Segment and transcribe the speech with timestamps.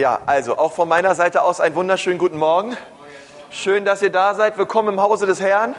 [0.00, 2.74] Ja, also auch von meiner Seite aus einen wunderschönen guten Morgen.
[3.50, 4.56] Schön, dass ihr da seid.
[4.56, 5.76] Willkommen im Hause des Herrn.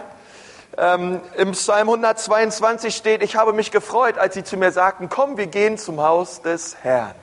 [0.78, 5.38] Ähm, Im Psalm 122 steht, ich habe mich gefreut, als sie zu mir sagten, komm,
[5.38, 7.16] wir gehen zum Haus des Herrn.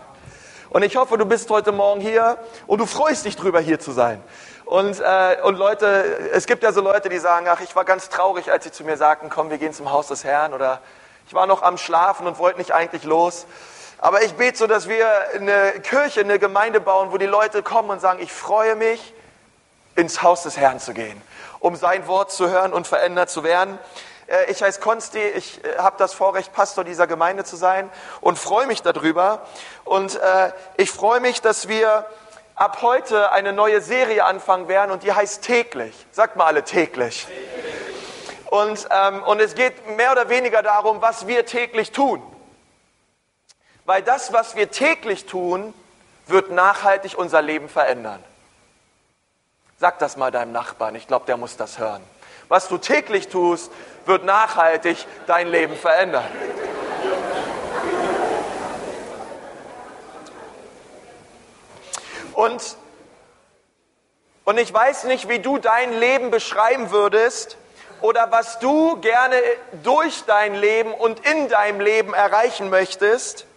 [0.71, 3.93] Und ich hoffe, du bist heute Morgen hier und du freust dich drüber, hier zu
[3.93, 4.21] sein.
[4.65, 5.87] Und, äh, und Leute,
[6.33, 8.83] es gibt ja so Leute, die sagen, ach, ich war ganz traurig, als sie zu
[8.83, 10.53] mir sagten, komm, wir gehen zum Haus des Herrn.
[10.53, 10.81] Oder
[11.29, 13.47] ich war noch am Schlafen und wollte nicht eigentlich los.
[14.01, 17.91] Aber ich bete so, dass wir eine Kirche, eine Gemeinde bauen, wo die Leute kommen
[17.91, 19.13] und sagen, ich freue mich,
[19.97, 21.21] ins Haus des Herrn zu gehen,
[21.59, 23.79] um sein Wort zu hören und verändert zu werden.
[24.29, 28.39] Äh, ich heiße Konsti, ich äh, habe das Vorrecht, Pastor dieser Gemeinde zu sein und
[28.39, 29.43] freue mich darüber.
[29.85, 32.07] Und äh, ich freue mich, dass wir
[32.55, 36.07] ab heute eine neue Serie anfangen werden und die heißt täglich.
[36.13, 37.27] Sagt mal alle täglich.
[38.47, 42.23] Und, ähm, und es geht mehr oder weniger darum, was wir täglich tun.
[43.89, 45.73] Weil das, was wir täglich tun,
[46.27, 48.23] wird nachhaltig unser Leben verändern.
[49.79, 52.03] Sag das mal deinem Nachbarn, ich glaube, der muss das hören.
[52.49, 53.73] Was du täglich tust,
[54.05, 56.27] wird nachhaltig dein Leben verändern.
[62.35, 62.77] Und,
[64.45, 67.57] und ich weiß nicht, wie du dein Leben beschreiben würdest
[68.03, 69.41] oder was du gerne
[69.83, 73.48] durch dein Leben und in deinem Leben erreichen möchtest.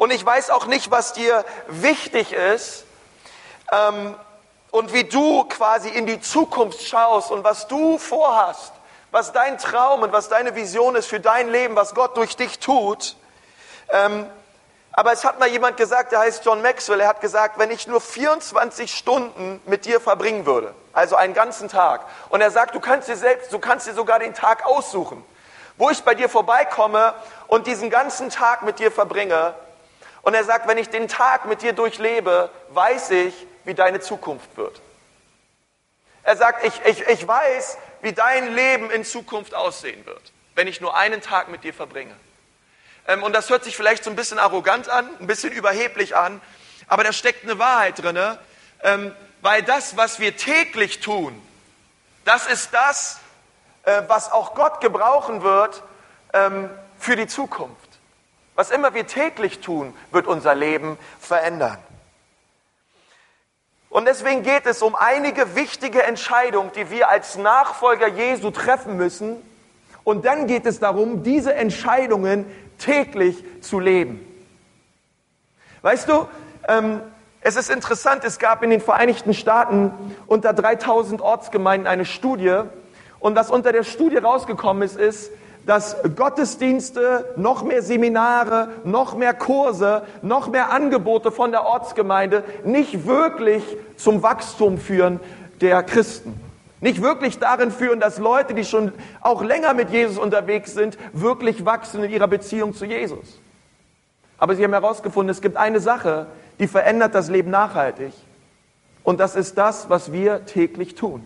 [0.00, 2.86] Und ich weiß auch nicht, was dir wichtig ist
[3.70, 4.14] ähm,
[4.70, 8.72] und wie du quasi in die Zukunft schaust und was du vorhast,
[9.10, 12.60] was dein Traum und was deine Vision ist für dein Leben, was Gott durch dich
[12.60, 13.14] tut.
[13.90, 14.24] Ähm,
[14.92, 17.86] aber es hat mal jemand gesagt, der heißt John Maxwell, er hat gesagt, wenn ich
[17.86, 22.80] nur 24 Stunden mit dir verbringen würde, also einen ganzen Tag, und er sagt, du
[22.80, 25.22] kannst dir selbst, du kannst dir sogar den Tag aussuchen,
[25.76, 27.12] wo ich bei dir vorbeikomme
[27.48, 29.52] und diesen ganzen Tag mit dir verbringe,
[30.22, 34.56] und er sagt, wenn ich den Tag mit dir durchlebe, weiß ich, wie deine Zukunft
[34.56, 34.80] wird.
[36.22, 40.80] Er sagt, ich, ich, ich weiß, wie dein Leben in Zukunft aussehen wird, wenn ich
[40.80, 42.14] nur einen Tag mit dir verbringe.
[43.06, 46.40] Ähm, und das hört sich vielleicht so ein bisschen arrogant an, ein bisschen überheblich an,
[46.86, 48.18] aber da steckt eine Wahrheit drin,
[48.82, 51.40] ähm, weil das, was wir täglich tun,
[52.24, 53.20] das ist das,
[53.84, 55.82] äh, was auch Gott gebrauchen wird
[56.32, 57.79] ähm, für die Zukunft.
[58.60, 61.78] Was immer wir täglich tun, wird unser Leben verändern.
[63.88, 69.36] Und deswegen geht es um einige wichtige Entscheidungen, die wir als Nachfolger Jesu treffen müssen.
[70.04, 72.44] Und dann geht es darum, diese Entscheidungen
[72.76, 74.20] täglich zu leben.
[75.80, 76.28] Weißt du,
[76.68, 77.00] ähm,
[77.40, 79.90] es ist interessant, es gab in den Vereinigten Staaten
[80.26, 82.60] unter 3000 Ortsgemeinden eine Studie.
[83.20, 85.32] Und was unter der Studie rausgekommen ist, ist,
[85.70, 93.06] dass Gottesdienste, noch mehr Seminare, noch mehr Kurse, noch mehr Angebote von der Ortsgemeinde nicht
[93.06, 93.62] wirklich
[93.94, 95.20] zum Wachstum führen
[95.60, 96.34] der Christen.
[96.80, 101.64] Nicht wirklich darin führen, dass Leute, die schon auch länger mit Jesus unterwegs sind, wirklich
[101.64, 103.38] wachsen in ihrer Beziehung zu Jesus.
[104.38, 106.26] Aber sie haben herausgefunden, es gibt eine Sache,
[106.58, 108.12] die verändert das Leben nachhaltig.
[109.04, 111.24] Und das ist das, was wir täglich tun.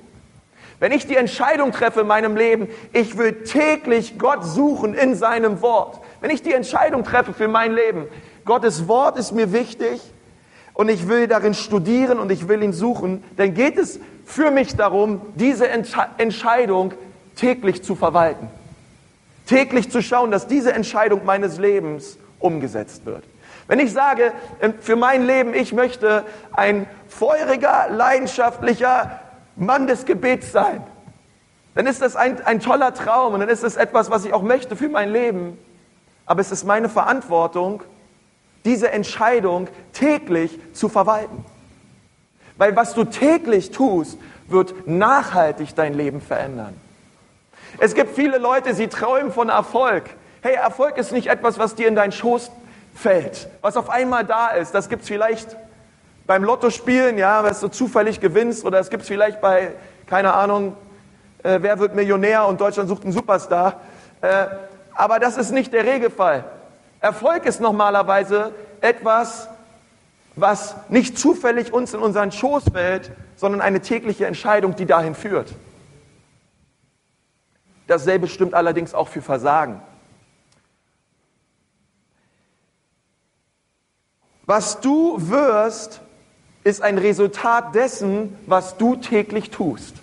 [0.85, 5.63] Wenn ich die Entscheidung treffe in meinem Leben, ich will täglich Gott suchen in seinem
[5.63, 5.99] Wort.
[6.21, 8.07] Wenn ich die Entscheidung treffe für mein Leben,
[8.45, 10.03] Gottes Wort ist mir wichtig
[10.75, 14.77] und ich will darin studieren und ich will ihn suchen, dann geht es für mich
[14.77, 15.71] darum, diese
[16.19, 16.93] Entscheidung
[17.35, 18.49] täglich zu verwalten.
[19.47, 23.25] Täglich zu schauen, dass diese Entscheidung meines Lebens umgesetzt wird.
[23.69, 29.21] Wenn ich sage, ähm, für mein Leben, ich möchte ein feuriger, leidenschaftlicher,
[29.57, 30.85] Mann des Gebets sein,
[31.75, 34.43] dann ist das ein, ein toller Traum und dann ist es etwas, was ich auch
[34.43, 35.59] möchte für mein Leben.
[36.27, 37.83] Aber es ist meine Verantwortung,
[38.65, 41.45] diese Entscheidung täglich zu verwalten.
[42.57, 46.75] Weil was du täglich tust, wird nachhaltig dein Leben verändern.
[47.79, 50.05] Es gibt viele Leute, sie träumen von Erfolg.
[50.43, 52.51] Hey, Erfolg ist nicht etwas, was dir in deinen Schoß
[52.95, 54.73] fällt, was auf einmal da ist.
[54.75, 55.57] Das gibt es vielleicht
[56.27, 59.73] beim Lotto spielen, ja, was du zufällig gewinnst, oder es gibt es vielleicht bei,
[60.07, 60.77] keine Ahnung,
[61.43, 63.81] äh, wer wird Millionär und Deutschland sucht einen Superstar.
[64.21, 64.47] Äh,
[64.95, 66.45] aber das ist nicht der Regelfall.
[67.01, 69.49] Erfolg ist normalerweise etwas,
[70.37, 75.55] was nicht zufällig uns in unseren Schoß fällt, sondern eine tägliche Entscheidung, die dahin führt.
[77.87, 79.83] Dasselbe stimmt allerdings auch für Versagen.
[84.47, 86.01] Was du wirst,
[86.65, 89.95] ist ein Resultat dessen, was du täglich tust.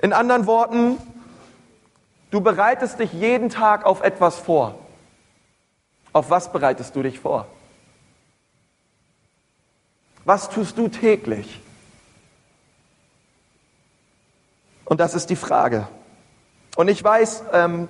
[0.00, 0.98] In anderen Worten,
[2.30, 4.78] du bereitest dich jeden Tag auf etwas vor.
[6.12, 7.46] Auf was bereitest du dich vor?
[10.26, 11.60] Was tust du täglich?
[14.84, 15.88] Und das ist die Frage.
[16.76, 17.88] Und ich weiß, ähm,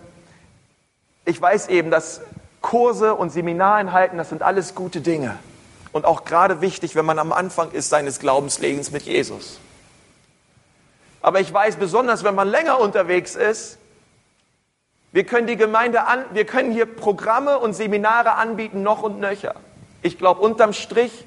[1.25, 2.21] ich weiß eben, dass
[2.61, 5.37] Kurse und Seminareinheiten, das sind alles gute Dinge.
[5.95, 9.61] Und auch gerade wichtig, wenn man am Anfang ist seines Glaubenslebens mit Jesus.
[11.23, 13.79] Aber ich weiß besonders, wenn man länger unterwegs ist,
[15.13, 19.55] wir können die Gemeinde an, wir können hier Programme und Seminare anbieten, noch und nöcher.
[20.03, 21.27] Ich glaube, unterm Strich,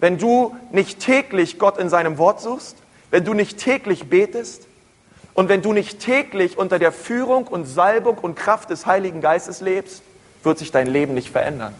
[0.00, 2.78] wenn du nicht täglich Gott in seinem Wort suchst,
[3.10, 4.66] wenn du nicht täglich betest
[5.34, 9.60] und wenn du nicht täglich unter der Führung und Salbung und Kraft des Heiligen Geistes
[9.60, 10.02] lebst,
[10.42, 11.74] wird sich dein Leben nicht verändern.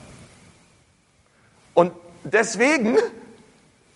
[1.78, 1.92] Und
[2.24, 2.98] deswegen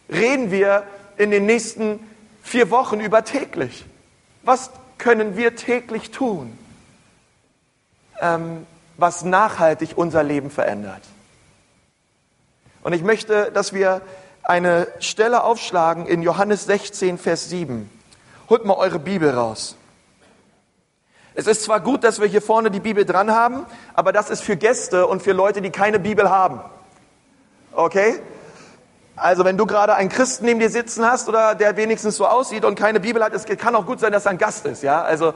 [0.08, 0.84] reden wir
[1.16, 1.98] in den nächsten
[2.40, 3.84] vier Wochen über täglich.
[4.44, 6.56] Was können wir täglich tun,
[8.20, 8.68] ähm,
[8.98, 11.02] was nachhaltig unser Leben verändert?
[12.84, 14.00] Und ich möchte, dass wir
[14.44, 17.90] eine Stelle aufschlagen in Johannes 16, Vers 7.
[18.48, 19.74] Holt mal eure Bibel raus.
[21.34, 24.44] Es ist zwar gut, dass wir hier vorne die Bibel dran haben, aber das ist
[24.44, 26.60] für Gäste und für Leute, die keine Bibel haben.
[27.72, 28.20] Okay?
[29.16, 32.64] Also wenn du gerade einen Christen neben dir sitzen hast oder der wenigstens so aussieht
[32.64, 34.82] und keine Bibel hat, es kann auch gut sein, dass er ein Gast ist.
[34.82, 35.34] Ja, also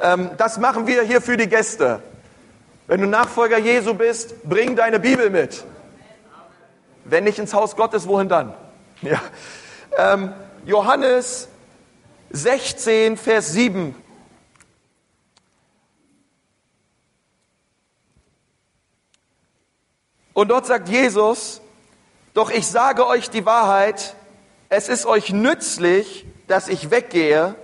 [0.00, 2.02] ähm, das machen wir hier für die Gäste.
[2.86, 5.64] Wenn du Nachfolger Jesu bist, bring deine Bibel mit.
[7.04, 8.54] Wenn nicht ins Haus Gottes, wohin dann?
[9.02, 9.20] Ja.
[9.98, 10.32] Ähm,
[10.64, 11.48] Johannes
[12.30, 13.96] 16, Vers 7
[20.34, 21.61] Und dort sagt Jesus,
[22.34, 24.14] doch ich sage euch die Wahrheit,
[24.68, 27.54] es ist euch nützlich, dass ich weggehe,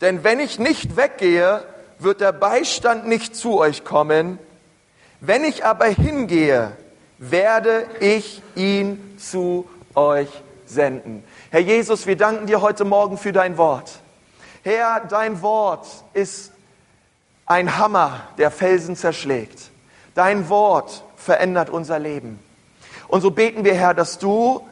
[0.00, 1.64] denn wenn ich nicht weggehe,
[1.98, 4.38] wird der Beistand nicht zu euch kommen.
[5.20, 6.72] Wenn ich aber hingehe,
[7.18, 10.28] werde ich ihn zu euch
[10.66, 11.24] senden.
[11.50, 14.00] Herr Jesus, wir danken dir heute Morgen für dein Wort.
[14.62, 16.52] Herr, dein Wort ist
[17.46, 19.70] ein Hammer, der Felsen zerschlägt.
[20.14, 22.43] Dein Wort verändert unser Leben.
[23.08, 24.66] Und so beten wir, Herr, dass du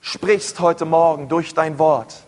[0.00, 2.24] sprichst heute Morgen durch dein Wort.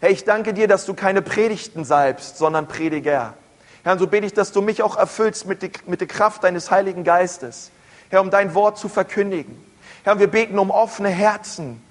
[0.00, 3.34] Herr, ich danke dir, dass du keine Predigten salbst, sondern Prediger.
[3.82, 6.44] Herr, und so bete ich, dass du mich auch erfüllst mit, die, mit der Kraft
[6.44, 7.70] deines Heiligen Geistes.
[8.10, 9.56] Herr, um dein Wort zu verkündigen.
[10.04, 11.82] Herr, wir beten um offene Herzen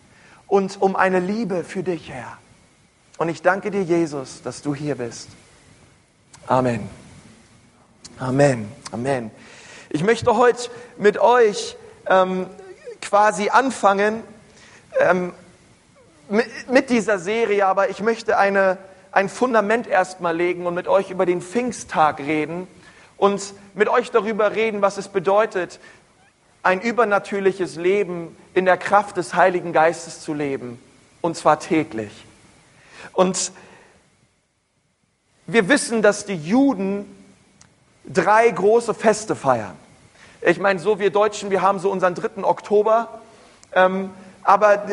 [0.47, 2.37] und um eine Liebe für dich, Herr.
[3.17, 5.29] Und ich danke dir, Jesus, dass du hier bist.
[6.47, 6.89] Amen.
[8.19, 8.71] Amen.
[8.91, 9.31] Amen.
[9.89, 11.75] Ich möchte heute mit euch
[12.07, 12.47] ähm,
[13.01, 14.23] quasi anfangen
[14.99, 15.33] ähm,
[16.29, 18.77] mit, mit, dieser Serie, aber ich möchte eine,
[19.11, 22.67] ein Fundament erstmal legen und mit euch über den Pfingsttag reden
[23.17, 25.79] und mit euch darüber reden, was es bedeutet,
[26.63, 30.81] ein übernatürliches Leben in der Kraft des Heiligen Geistes zu leben,
[31.21, 32.25] und zwar täglich.
[33.11, 33.51] Und
[35.45, 37.05] wir wissen, dass die Juden
[38.05, 39.75] drei große Feste feiern.
[40.45, 42.43] Ich meine, so wir Deutschen, wir haben so unseren 3.
[42.43, 43.21] Oktober,
[43.73, 44.09] ähm,
[44.43, 44.83] aber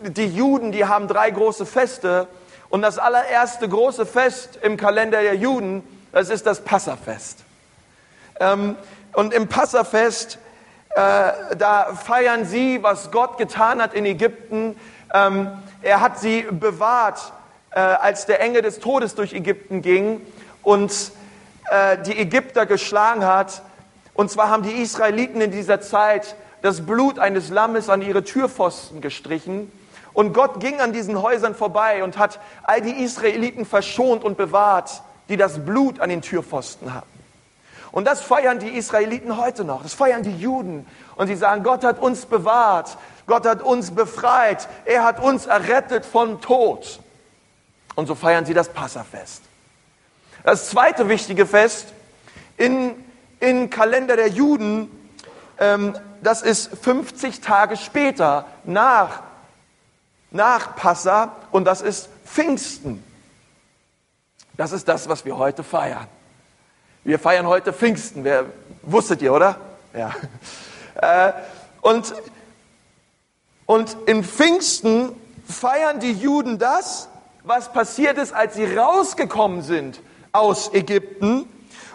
[0.00, 2.26] die Juden, die haben drei große Feste
[2.70, 7.40] und das allererste große Fest im Kalender der Juden, das ist das Passafest.
[8.40, 8.76] Ähm,
[9.12, 10.38] und im Passafest,
[10.94, 10.96] äh,
[11.58, 14.74] da feiern sie, was Gott getan hat in Ägypten.
[15.12, 15.50] Ähm,
[15.82, 17.34] er hat sie bewahrt,
[17.72, 20.22] äh, als der Engel des Todes durch Ägypten ging
[20.62, 21.12] und
[21.70, 23.60] äh, die Ägypter geschlagen hat.
[24.14, 29.00] Und zwar haben die Israeliten in dieser Zeit das Blut eines Lammes an ihre Türpfosten
[29.00, 29.70] gestrichen.
[30.14, 35.02] Und Gott ging an diesen Häusern vorbei und hat all die Israeliten verschont und bewahrt,
[35.28, 37.08] die das Blut an den Türpfosten hatten.
[37.90, 39.82] Und das feiern die Israeliten heute noch.
[39.82, 40.86] Das feiern die Juden.
[41.16, 42.96] Und sie sagen, Gott hat uns bewahrt.
[43.26, 44.68] Gott hat uns befreit.
[44.84, 47.00] Er hat uns errettet von Tod.
[47.94, 49.42] Und so feiern sie das Passafest.
[50.44, 51.92] Das zweite wichtige Fest
[52.56, 53.03] in
[53.44, 54.90] im Kalender der Juden,
[55.58, 59.22] ähm, das ist 50 Tage später nach,
[60.30, 63.04] nach Passa und das ist Pfingsten.
[64.56, 66.06] Das ist das, was wir heute feiern.
[67.02, 68.24] Wir feiern heute Pfingsten.
[68.24, 68.46] Wer,
[68.80, 69.60] wusstet ihr, oder?
[69.92, 70.14] Ja.
[70.96, 71.32] Äh,
[71.82, 72.14] und,
[73.66, 75.10] und in Pfingsten
[75.46, 77.08] feiern die Juden das,
[77.42, 81.48] was passiert ist, als sie rausgekommen sind aus Ägypten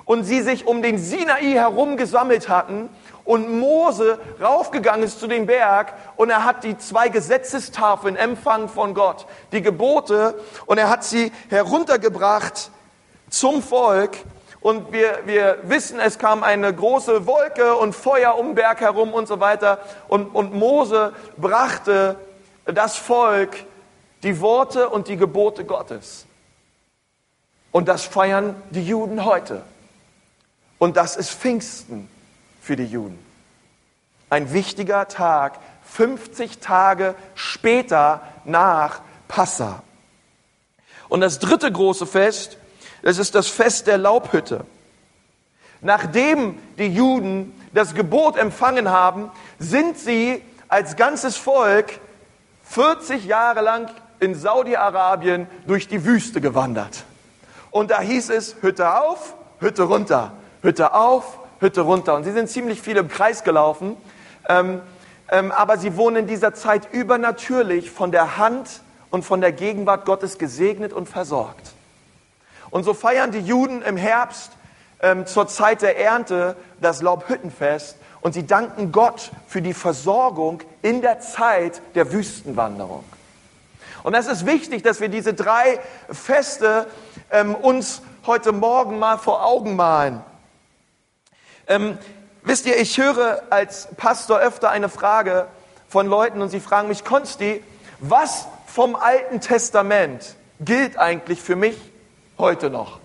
[0.10, 2.90] und sie sich um den Sinai herum gesammelt hatten
[3.26, 8.96] und Mose raufgegangen ist zu dem Berg und er hat die zwei Gesetzestafeln empfangen von
[8.96, 10.34] Gott, die Gebote
[10.66, 12.72] und er hat sie heruntergebracht
[13.30, 14.18] zum Volk
[14.62, 19.14] Und wir, wir wissen, es kam eine große Wolke und Feuer um den Berg herum
[19.14, 19.78] und so weiter.
[20.08, 22.16] Und, und Mose brachte
[22.66, 23.64] das Volk
[24.24, 26.26] die Worte und die Gebote Gottes.
[27.72, 29.62] Und das feiern die Juden heute.
[30.80, 32.10] Und das ist Pfingsten
[32.62, 33.20] für die Juden.
[34.30, 39.84] Ein wichtiger Tag, 50 Tage später nach Passa.
[41.10, 42.58] Und das dritte große Fest,
[43.02, 44.66] das ist das Fest der Laubhütte.
[45.82, 52.00] Nachdem die Juden das Gebot empfangen haben, sind sie als ganzes Volk
[52.66, 57.04] 40 Jahre lang in Saudi-Arabien durch die Wüste gewandert.
[57.72, 62.16] Und da hieß es, Hütte auf, Hütte runter, Hütte auf, Hütte runter.
[62.16, 63.98] Und sie sind ziemlich viel im Kreis gelaufen,
[64.48, 64.82] ähm,
[65.32, 70.06] ähm, aber sie wurden in dieser Zeit übernatürlich von der Hand und von der Gegenwart
[70.06, 71.74] Gottes gesegnet und versorgt.
[72.70, 74.52] Und so feiern die Juden im Herbst
[75.02, 81.02] ähm, zur Zeit der Ernte das Laubhüttenfest und sie danken Gott für die Versorgung in
[81.02, 83.04] der Zeit der Wüstenwanderung.
[84.04, 86.88] Und es ist wichtig, dass wir diese drei Feste
[87.32, 90.22] ähm, uns heute Morgen mal vor Augen malen.
[91.70, 92.00] Ähm,
[92.42, 95.46] wisst ihr, ich höre als Pastor öfter eine Frage
[95.88, 97.64] von Leuten und sie fragen mich, Konsti,
[98.00, 101.78] was vom Alten Testament gilt eigentlich für mich
[102.40, 103.00] heute noch?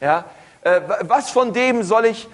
[0.00, 0.24] Ja,
[0.62, 2.28] äh, was von dem soll ich,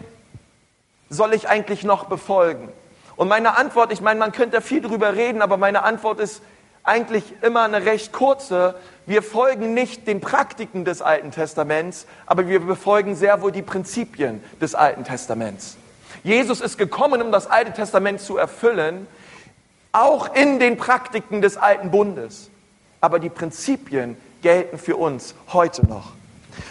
[1.10, 2.70] soll ich eigentlich noch befolgen?
[3.16, 6.42] Und meine Antwort, ich meine, man könnte viel drüber reden, aber meine Antwort ist
[6.84, 8.74] eigentlich immer eine recht kurze.
[9.06, 14.42] Wir folgen nicht den Praktiken des Alten Testaments, aber wir befolgen sehr wohl die Prinzipien
[14.60, 15.76] des Alten Testaments.
[16.24, 19.06] Jesus ist gekommen, um das Alte Testament zu erfüllen,
[19.92, 22.50] auch in den Praktiken des Alten Bundes.
[23.00, 26.12] Aber die Prinzipien gelten für uns heute noch.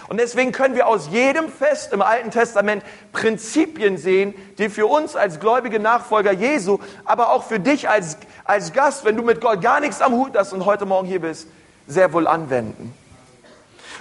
[0.08, 5.16] Und deswegen können wir aus jedem Fest im Alten Testament Prinzipien sehen, die für uns
[5.16, 9.62] als gläubige Nachfolger Jesu, aber auch für dich als, als Gast, wenn du mit Gott
[9.62, 11.48] gar nichts am Hut hast und heute Morgen hier bist,
[11.88, 12.94] sehr wohl anwenden.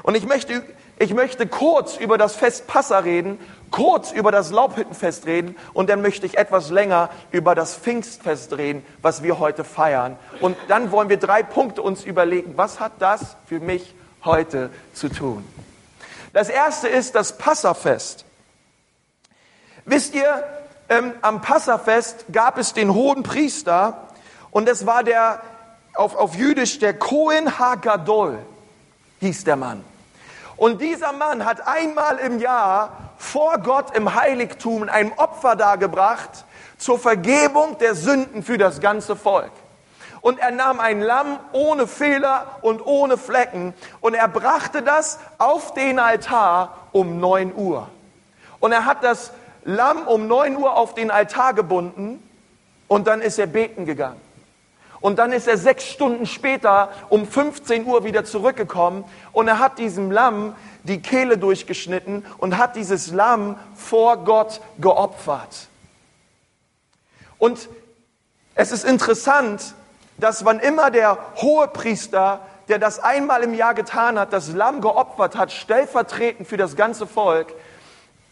[0.03, 0.63] Und ich möchte,
[0.99, 3.39] ich möchte kurz über das Fest Passa reden,
[3.71, 8.85] kurz über das Laubhüttenfest reden und dann möchte ich etwas länger über das Pfingstfest reden,
[9.03, 10.17] was wir heute feiern.
[10.41, 12.55] Und dann wollen wir drei Punkte uns überlegen.
[12.57, 13.95] Was hat das für mich
[14.25, 15.45] heute zu tun?
[16.33, 18.25] Das erste ist das Passafest.
[19.85, 20.45] Wisst ihr,
[20.89, 24.09] ähm, am Passafest gab es den hohen Priester
[24.51, 25.41] und es war der,
[25.95, 28.39] auf, auf Jüdisch, der Kohen Hagadol,
[29.21, 29.85] hieß der Mann.
[30.57, 36.45] Und dieser Mann hat einmal im Jahr vor Gott im Heiligtum ein Opfer dargebracht
[36.77, 39.53] zur Vergebung der Sünden für das ganze Volk.
[40.21, 45.73] Und er nahm ein Lamm ohne Fehler und ohne Flecken und er brachte das auf
[45.75, 47.89] den Altar um neun Uhr.
[48.59, 49.33] Und er hat das
[49.65, 52.23] Lamm um neun Uhr auf den Altar gebunden
[52.89, 54.21] und dann ist er beten gegangen.
[55.00, 59.79] Und dann ist er sechs Stunden später um 15 Uhr wieder zurückgekommen und er hat
[59.79, 65.69] diesem Lamm die Kehle durchgeschnitten und hat dieses Lamm vor Gott geopfert.
[67.39, 67.71] Und
[68.55, 69.75] es ist interessant,
[70.21, 75.37] dass wann immer der Hohepriester, der das einmal im Jahr getan hat, das Lamm geopfert
[75.37, 77.53] hat, stellvertretend für das ganze Volk,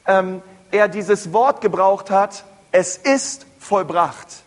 [0.06, 4.42] ähm, er dieses Wort gebraucht hat, es ist vollbracht.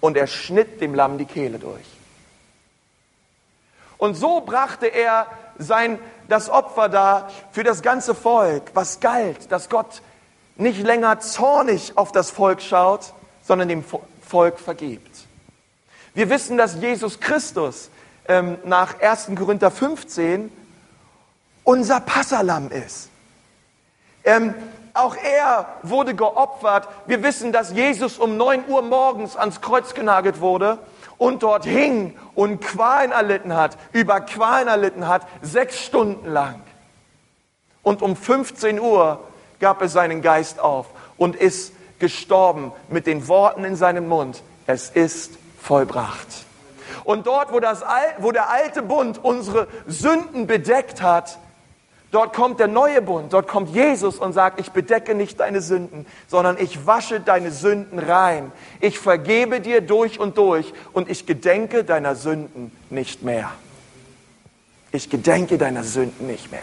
[0.00, 1.86] Und er schnitt dem Lamm die Kehle durch.
[3.98, 5.26] Und so brachte er
[5.58, 10.02] sein, das Opfer da für das ganze Volk, was galt, dass Gott
[10.56, 13.84] nicht länger zornig auf das Volk schaut, sondern dem
[14.26, 15.11] Volk vergibt.
[16.14, 17.90] Wir wissen, dass Jesus Christus
[18.28, 19.30] ähm, nach 1.
[19.36, 20.52] Korinther 15
[21.64, 23.08] unser Passalam ist.
[24.24, 24.54] Ähm,
[24.94, 26.86] auch er wurde geopfert.
[27.06, 30.78] Wir wissen, dass Jesus um 9 Uhr morgens ans Kreuz genagelt wurde
[31.16, 36.60] und dort hing und Qualen erlitten hat, über Qualen erlitten hat, sechs Stunden lang.
[37.82, 39.20] Und um 15 Uhr
[39.60, 44.42] gab er seinen Geist auf und ist gestorben mit den Worten in seinem Mund.
[44.66, 46.28] Es ist vollbracht.
[47.04, 47.82] Und dort, wo, das,
[48.18, 51.38] wo der alte Bund unsere Sünden bedeckt hat,
[52.10, 56.06] dort kommt der neue Bund, dort kommt Jesus und sagt, ich bedecke nicht deine Sünden,
[56.28, 58.52] sondern ich wasche deine Sünden rein.
[58.80, 63.50] Ich vergebe dir durch und durch und ich gedenke deiner Sünden nicht mehr.
[64.90, 66.60] Ich gedenke deiner Sünden nicht mehr.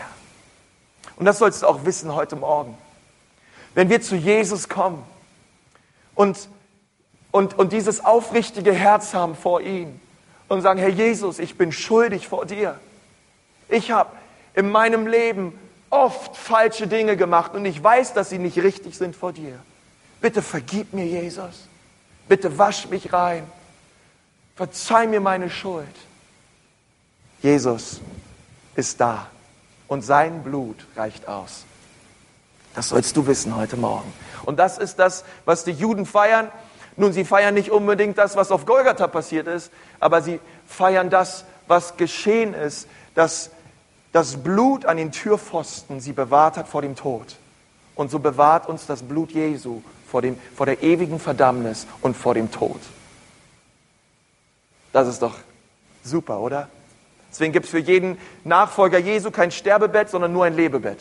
[1.15, 2.77] Und das sollst du auch wissen heute Morgen.
[3.73, 5.03] Wenn wir zu Jesus kommen
[6.15, 6.49] und
[7.31, 9.99] und, und dieses aufrichtige Herz haben vor ihm
[10.47, 12.79] und sagen, Herr Jesus, ich bin schuldig vor dir.
[13.67, 14.11] Ich habe
[14.55, 15.57] in meinem Leben
[15.89, 19.59] oft falsche Dinge gemacht und ich weiß, dass sie nicht richtig sind vor dir.
[20.21, 21.67] Bitte vergib mir, Jesus.
[22.27, 23.43] Bitte wasch mich rein.
[24.55, 25.87] Verzeih mir meine Schuld.
[27.41, 28.01] Jesus
[28.75, 29.27] ist da
[29.87, 31.63] und sein Blut reicht aus.
[32.75, 34.11] Das sollst du wissen heute Morgen.
[34.45, 36.51] Und das ist das, was die Juden feiern.
[36.99, 41.45] Nun, sie feiern nicht unbedingt das, was auf Golgatha passiert ist, aber sie feiern das,
[41.65, 43.51] was geschehen ist, dass
[44.11, 47.37] das Blut an den Türpfosten sie bewahrt hat vor dem Tod.
[47.95, 52.33] Und so bewahrt uns das Blut Jesu vor, dem, vor der ewigen Verdammnis und vor
[52.33, 52.81] dem Tod.
[54.91, 55.35] Das ist doch
[56.03, 56.67] super, oder?
[57.31, 60.99] Deswegen gibt es für jeden Nachfolger Jesu kein Sterbebett, sondern nur ein Lebebett.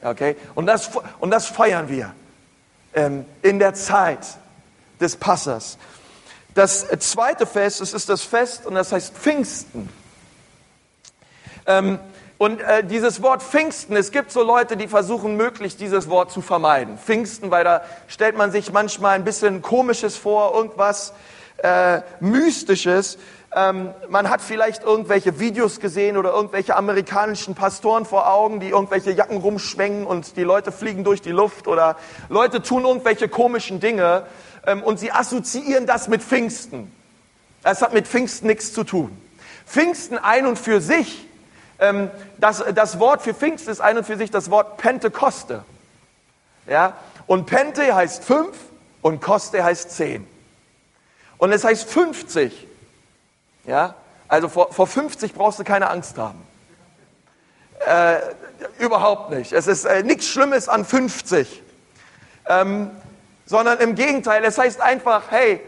[0.00, 0.36] Okay?
[0.54, 2.14] Und, das, und das feiern wir
[2.94, 4.38] ähm, in der Zeit
[5.00, 5.78] des Passers.
[6.54, 9.88] Das zweite Fest, das ist das Fest und das heißt Pfingsten.
[11.66, 11.98] Ähm,
[12.38, 16.40] und äh, dieses Wort Pfingsten, es gibt so Leute, die versuchen möglichst dieses Wort zu
[16.40, 16.96] vermeiden.
[16.96, 21.12] Pfingsten, weil da stellt man sich manchmal ein bisschen komisches vor, irgendwas
[21.58, 23.18] äh, mystisches.
[23.54, 29.10] Ähm, man hat vielleicht irgendwelche Videos gesehen oder irgendwelche amerikanischen Pastoren vor Augen, die irgendwelche
[29.10, 31.96] Jacken rumschwenken und die Leute fliegen durch die Luft oder
[32.28, 34.24] Leute tun irgendwelche komischen Dinge
[34.84, 36.92] und sie assoziieren das mit Pfingsten.
[37.62, 39.16] Es hat mit Pfingsten nichts zu tun.
[39.66, 41.28] Pfingsten ein und für sich
[41.78, 45.64] ähm, das, das Wort für Pfingst ist ein und für sich das Wort Pentekoste.
[46.66, 46.94] Ja?
[47.26, 48.56] Und Pente heißt fünf
[49.02, 50.26] und Koste heißt zehn.
[51.38, 52.66] Und es heißt 50.
[53.64, 53.94] Ja?
[54.26, 56.42] Also vor, vor 50 brauchst du keine Angst haben.
[57.86, 58.18] Äh,
[58.78, 59.52] überhaupt nicht.
[59.52, 61.62] Es ist äh, nichts Schlimmes an 50.
[62.48, 62.90] Ähm,
[63.48, 65.60] sondern im Gegenteil, es heißt einfach, hey,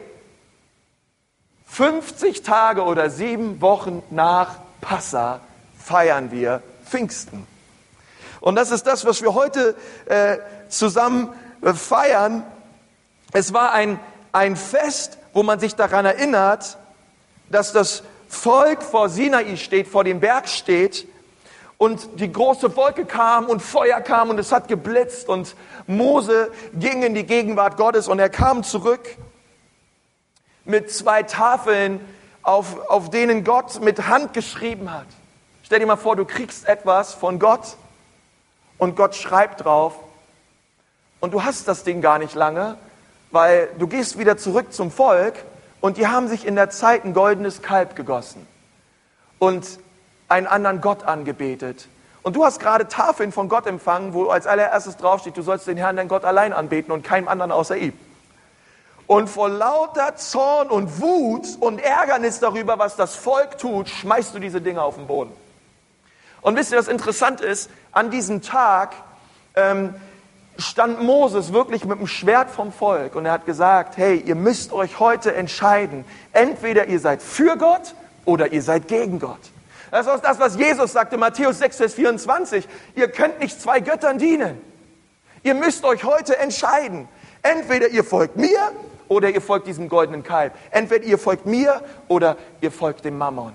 [1.67, 5.41] 50 Tage oder sieben Wochen nach Passa
[5.79, 7.47] feiern wir Pfingsten.
[8.41, 9.75] Und das ist das, was wir heute
[10.07, 10.37] äh,
[10.69, 11.33] zusammen
[11.63, 12.45] äh, feiern.
[13.33, 13.99] Es war ein,
[14.33, 16.77] ein Fest, wo man sich daran erinnert,
[17.49, 21.09] dass das Volk vor Sinai steht, vor dem Berg steht
[21.81, 27.03] und die große Wolke kam und Feuer kam und es hat geblitzt und Mose ging
[27.03, 29.17] in die Gegenwart Gottes und er kam zurück
[30.67, 32.07] mit zwei Tafeln,
[32.43, 35.07] auf, auf denen Gott mit Hand geschrieben hat.
[35.63, 37.79] Stell dir mal vor, du kriegst etwas von Gott
[38.77, 39.95] und Gott schreibt drauf
[41.21, 42.77] und du hast das Ding gar nicht lange,
[43.31, 45.47] weil du gehst wieder zurück zum Volk
[45.81, 48.47] und die haben sich in der Zeit ein goldenes Kalb gegossen
[49.39, 49.79] und
[50.31, 51.89] einen anderen Gott angebetet.
[52.23, 55.77] Und du hast gerade Tafeln von Gott empfangen, wo als allererstes draufsteht, du sollst den
[55.77, 57.93] Herrn, dein Gott allein anbeten und keinem anderen außer ihm.
[59.07, 64.39] Und vor lauter Zorn und Wut und Ärgernis darüber, was das Volk tut, schmeißt du
[64.39, 65.33] diese Dinge auf den Boden.
[66.43, 67.71] Und wisst ihr, was interessant ist?
[67.91, 68.95] An diesem Tag
[69.57, 69.95] ähm,
[70.59, 74.73] stand Moses wirklich mit dem Schwert vom Volk und er hat gesagt, hey, ihr müsst
[74.73, 76.05] euch heute entscheiden.
[76.33, 79.41] Entweder ihr seid für Gott oder ihr seid gegen Gott.
[79.91, 82.69] Das ist das, was Jesus sagte, Matthäus 6, Vers 24.
[82.95, 84.61] Ihr könnt nicht zwei Göttern dienen.
[85.43, 87.09] Ihr müsst euch heute entscheiden.
[87.43, 88.59] Entweder ihr folgt mir
[89.09, 90.55] oder ihr folgt diesem goldenen Kalb.
[90.71, 93.53] Entweder ihr folgt mir oder ihr folgt dem Mammon.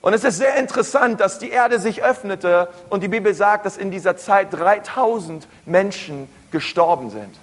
[0.00, 3.76] Und es ist sehr interessant, dass die Erde sich öffnete und die Bibel sagt, dass
[3.76, 7.34] in dieser Zeit 3000 Menschen gestorben sind.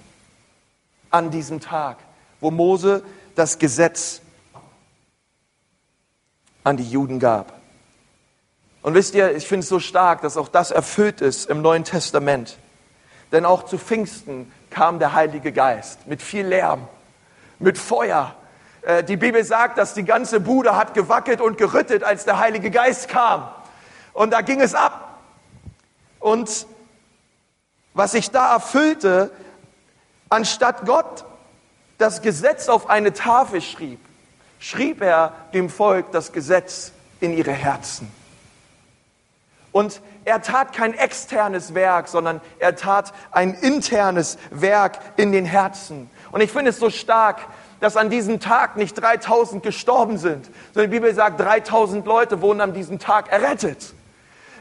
[1.10, 1.98] An diesem Tag,
[2.40, 3.02] wo Mose
[3.34, 4.22] das Gesetz
[6.64, 7.52] an die Juden gab.
[8.82, 11.84] Und wisst ihr, ich finde es so stark, dass auch das erfüllt ist im Neuen
[11.84, 12.58] Testament.
[13.32, 16.88] Denn auch zu Pfingsten kam der Heilige Geist mit viel Lärm,
[17.58, 18.34] mit Feuer,
[18.84, 22.70] äh, die Bibel sagt, dass die ganze Bude hat gewackelt und gerüttet, als der Heilige
[22.70, 23.48] Geist kam.
[24.12, 25.20] Und da ging es ab.
[26.20, 26.66] Und
[27.94, 29.30] was sich da erfüllte,
[30.28, 31.24] anstatt Gott
[31.98, 34.00] das Gesetz auf eine Tafel schrieb,
[34.64, 38.10] schrieb er dem Volk das Gesetz in ihre Herzen.
[39.72, 46.08] Und er tat kein externes Werk, sondern er tat ein internes Werk in den Herzen.
[46.32, 47.40] Und ich finde es so stark,
[47.80, 52.62] dass an diesem Tag nicht 3000 gestorben sind, sondern die Bibel sagt, 3000 Leute wurden
[52.62, 53.92] an diesem Tag errettet.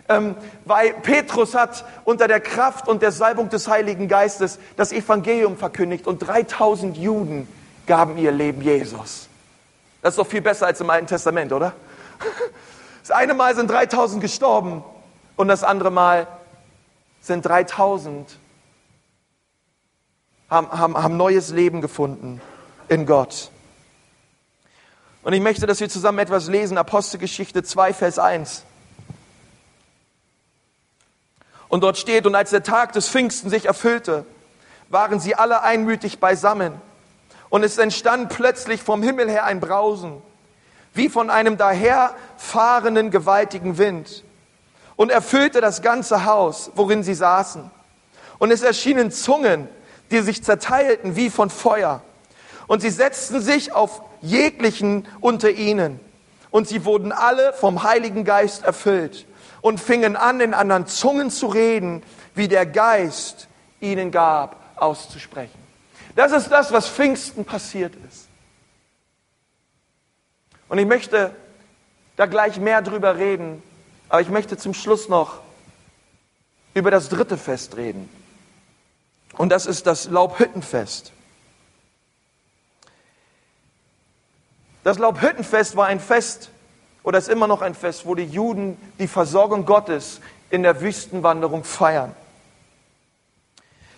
[0.09, 0.35] Ähm,
[0.65, 6.07] weil Petrus hat unter der Kraft und der Salbung des Heiligen Geistes das Evangelium verkündigt
[6.07, 7.47] und 3000 Juden
[7.85, 9.29] gaben ihr Leben Jesus.
[10.03, 11.73] Das ist doch viel besser als im Alten Testament, oder?
[13.01, 14.83] Das eine Mal sind 3000 gestorben
[15.37, 16.27] und das andere Mal
[17.21, 18.37] sind 3000
[20.49, 22.41] haben, haben, haben neues Leben gefunden
[22.89, 23.49] in Gott.
[25.23, 28.63] Und ich möchte, dass wir zusammen etwas lesen, Apostelgeschichte 2, Vers 1.
[31.69, 34.25] Und dort steht, und als der Tag des Pfingsten sich erfüllte,
[34.89, 36.73] waren sie alle einmütig beisammen.
[37.53, 40.23] Und es entstand plötzlich vom Himmel her ein Brausen,
[40.95, 44.23] wie von einem daherfahrenden gewaltigen Wind,
[44.95, 47.69] und erfüllte das ganze Haus, worin sie saßen.
[48.39, 49.67] Und es erschienen Zungen,
[50.09, 52.01] die sich zerteilten wie von Feuer.
[52.65, 55.99] Und sie setzten sich auf jeglichen unter ihnen.
[56.49, 59.27] Und sie wurden alle vom Heiligen Geist erfüllt
[59.61, 62.01] und fingen an, in anderen Zungen zu reden,
[62.33, 63.47] wie der Geist
[63.79, 65.62] ihnen gab, auszusprechen.
[66.15, 68.27] Das ist das, was Pfingsten passiert ist.
[70.69, 71.35] Und ich möchte
[72.15, 73.63] da gleich mehr drüber reden,
[74.09, 75.41] aber ich möchte zum Schluss noch
[76.73, 78.09] über das dritte Fest reden.
[79.37, 81.11] Und das ist das Laubhüttenfest.
[84.83, 86.49] Das Laubhüttenfest war ein Fest,
[87.03, 91.63] oder ist immer noch ein Fest, wo die Juden die Versorgung Gottes in der Wüstenwanderung
[91.63, 92.15] feiern.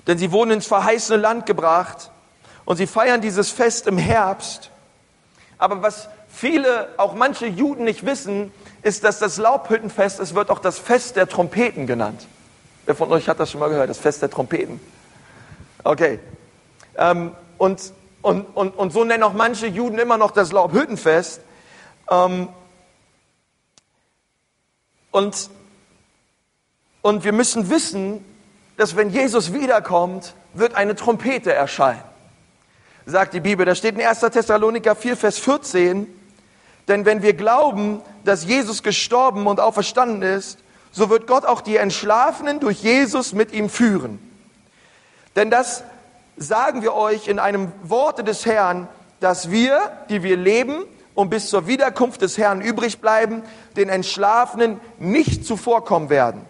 [0.07, 2.11] Denn sie wurden ins verheißene Land gebracht
[2.65, 4.69] und sie feiern dieses Fest im Herbst.
[5.57, 10.59] Aber was viele, auch manche Juden nicht wissen, ist, dass das Laubhüttenfest, es wird auch
[10.59, 12.27] das Fest der Trompeten genannt.
[12.85, 14.79] Wer von euch hat das schon mal gehört, das Fest der Trompeten?
[15.83, 16.19] Okay.
[16.97, 21.41] Ähm, und, und, und, und so nennen auch manche Juden immer noch das Laubhüttenfest.
[22.11, 22.49] Ähm,
[25.11, 25.49] und,
[27.01, 28.23] und wir müssen wissen,
[28.77, 32.03] dass wenn Jesus wiederkommt, wird eine Trompete erscheinen.
[33.05, 34.19] Sagt die Bibel, da steht in 1.
[34.19, 36.07] Thessaloniker 4, Vers 14,
[36.87, 40.59] denn wenn wir glauben, dass Jesus gestorben und auferstanden ist,
[40.91, 44.19] so wird Gott auch die Entschlafenen durch Jesus mit ihm führen.
[45.35, 45.83] Denn das
[46.37, 48.87] sagen wir euch in einem Worte des Herrn,
[49.19, 50.83] dass wir, die wir leben
[51.13, 53.43] und bis zur Wiederkunft des Herrn übrig bleiben,
[53.75, 56.45] den Entschlafenen nicht zuvorkommen werden.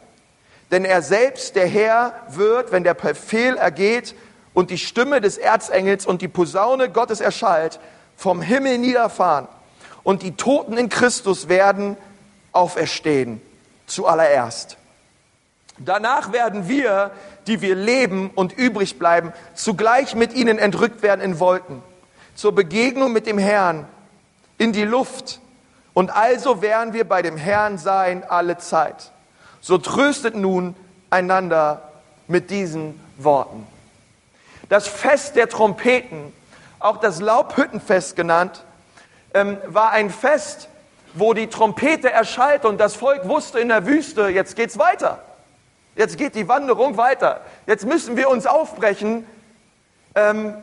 [0.71, 4.15] Denn er selbst, der Herr, wird, wenn der Befehl ergeht
[4.53, 7.79] und die Stimme des Erzengels und die Posaune Gottes erschallt,
[8.17, 9.47] vom Himmel niederfahren.
[10.03, 11.97] Und die Toten in Christus werden
[12.51, 13.41] auferstehen,
[13.85, 14.77] zuallererst.
[15.77, 17.11] Danach werden wir,
[17.47, 21.83] die wir leben und übrig bleiben, zugleich mit ihnen entrückt werden in Wolken,
[22.33, 23.85] zur Begegnung mit dem Herrn
[24.57, 25.41] in die Luft.
[25.93, 29.11] Und also werden wir bei dem Herrn sein alle Zeit.
[29.65, 30.75] So tröstet nun
[31.09, 31.91] einander
[32.27, 33.65] mit diesen Worten.
[34.69, 36.31] Das Fest der Trompeten,
[36.77, 38.63] auch das Laubhüttenfest genannt,
[39.33, 40.69] ähm, war ein Fest,
[41.15, 45.25] wo die Trompete erschallte und das Volk wusste in der Wüste, jetzt geht's weiter.
[45.95, 47.41] Jetzt geht die Wanderung weiter.
[47.65, 49.25] Jetzt müssen wir uns aufbrechen,
[50.13, 50.53] ähm,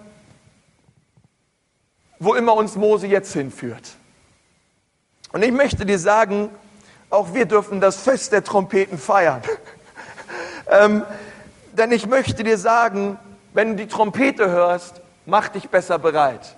[2.21, 3.97] wo immer uns Mose jetzt hinführt.
[5.33, 6.51] Und ich möchte dir sagen,
[7.12, 9.42] auch wir dürfen das Fest der Trompeten feiern.
[10.70, 11.05] ähm,
[11.72, 13.18] denn ich möchte dir sagen,
[13.53, 16.57] wenn du die Trompete hörst, mach dich besser bereit.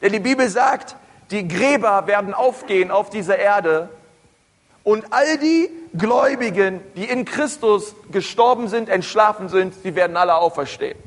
[0.00, 0.96] Denn die Bibel sagt,
[1.30, 3.88] die Gräber werden aufgehen auf dieser Erde
[4.82, 10.98] und all die Gläubigen, die in Christus gestorben sind, entschlafen sind, die werden alle auferstehen.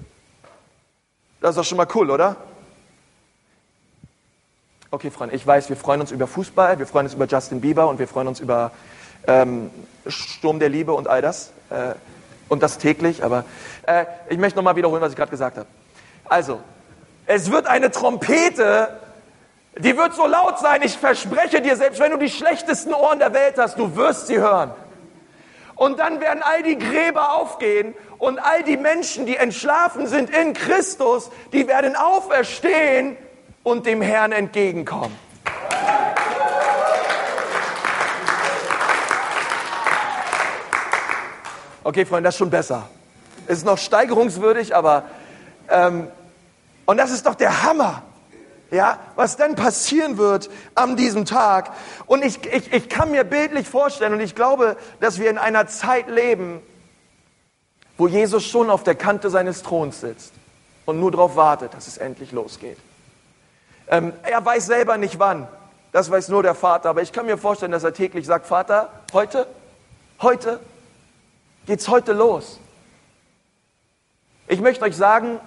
[1.42, 2.38] Das ist doch schon mal cool, oder?
[4.92, 7.88] Okay, Freunde, ich weiß, wir freuen uns über Fußball, wir freuen uns über Justin Bieber
[7.88, 8.72] und wir freuen uns über
[9.28, 9.72] ähm,
[10.08, 11.52] Sturm der Liebe und all das.
[11.70, 11.96] Äh,
[12.48, 13.44] und das täglich, aber
[13.88, 15.68] äh, ich möchte nochmal wiederholen, was ich gerade gesagt habe.
[16.26, 16.60] Also,
[17.26, 18.90] es wird eine Trompete
[19.78, 23.34] die wird so laut sein, ich verspreche dir, selbst wenn du die schlechtesten Ohren der
[23.34, 24.72] Welt hast, du wirst sie hören.
[25.76, 30.54] Und dann werden all die Gräber aufgehen und all die Menschen, die entschlafen sind in
[30.54, 33.18] Christus, die werden auferstehen
[33.66, 35.14] und dem Herrn entgegenkommen.
[41.84, 42.88] Okay, Freunde, das ist schon besser.
[43.48, 45.04] Ist noch steigerungswürdig, aber
[45.70, 46.08] ähm,
[46.86, 48.04] und das ist doch der Hammer
[48.72, 51.72] ja, was dann passieren wird an diesem Tag.
[52.06, 55.68] Und ich, ich, ich kann mir bildlich vorstellen, und ich glaube, dass wir in einer
[55.68, 56.62] Zeit leben,
[57.98, 60.34] wo Jesus schon auf der Kante seines Throns sitzt
[60.86, 62.78] und nur darauf wartet, dass es endlich losgeht.
[63.88, 65.48] Ähm, er weiß selber nicht wann,
[65.92, 68.90] das weiß nur der Vater, aber ich kann mir vorstellen, dass er täglich sagt, Vater,
[69.14, 69.48] heute,
[70.22, 70.60] heute,
[71.66, 72.60] geht's heute los.
[74.48, 75.40] Ich möchte euch sagen,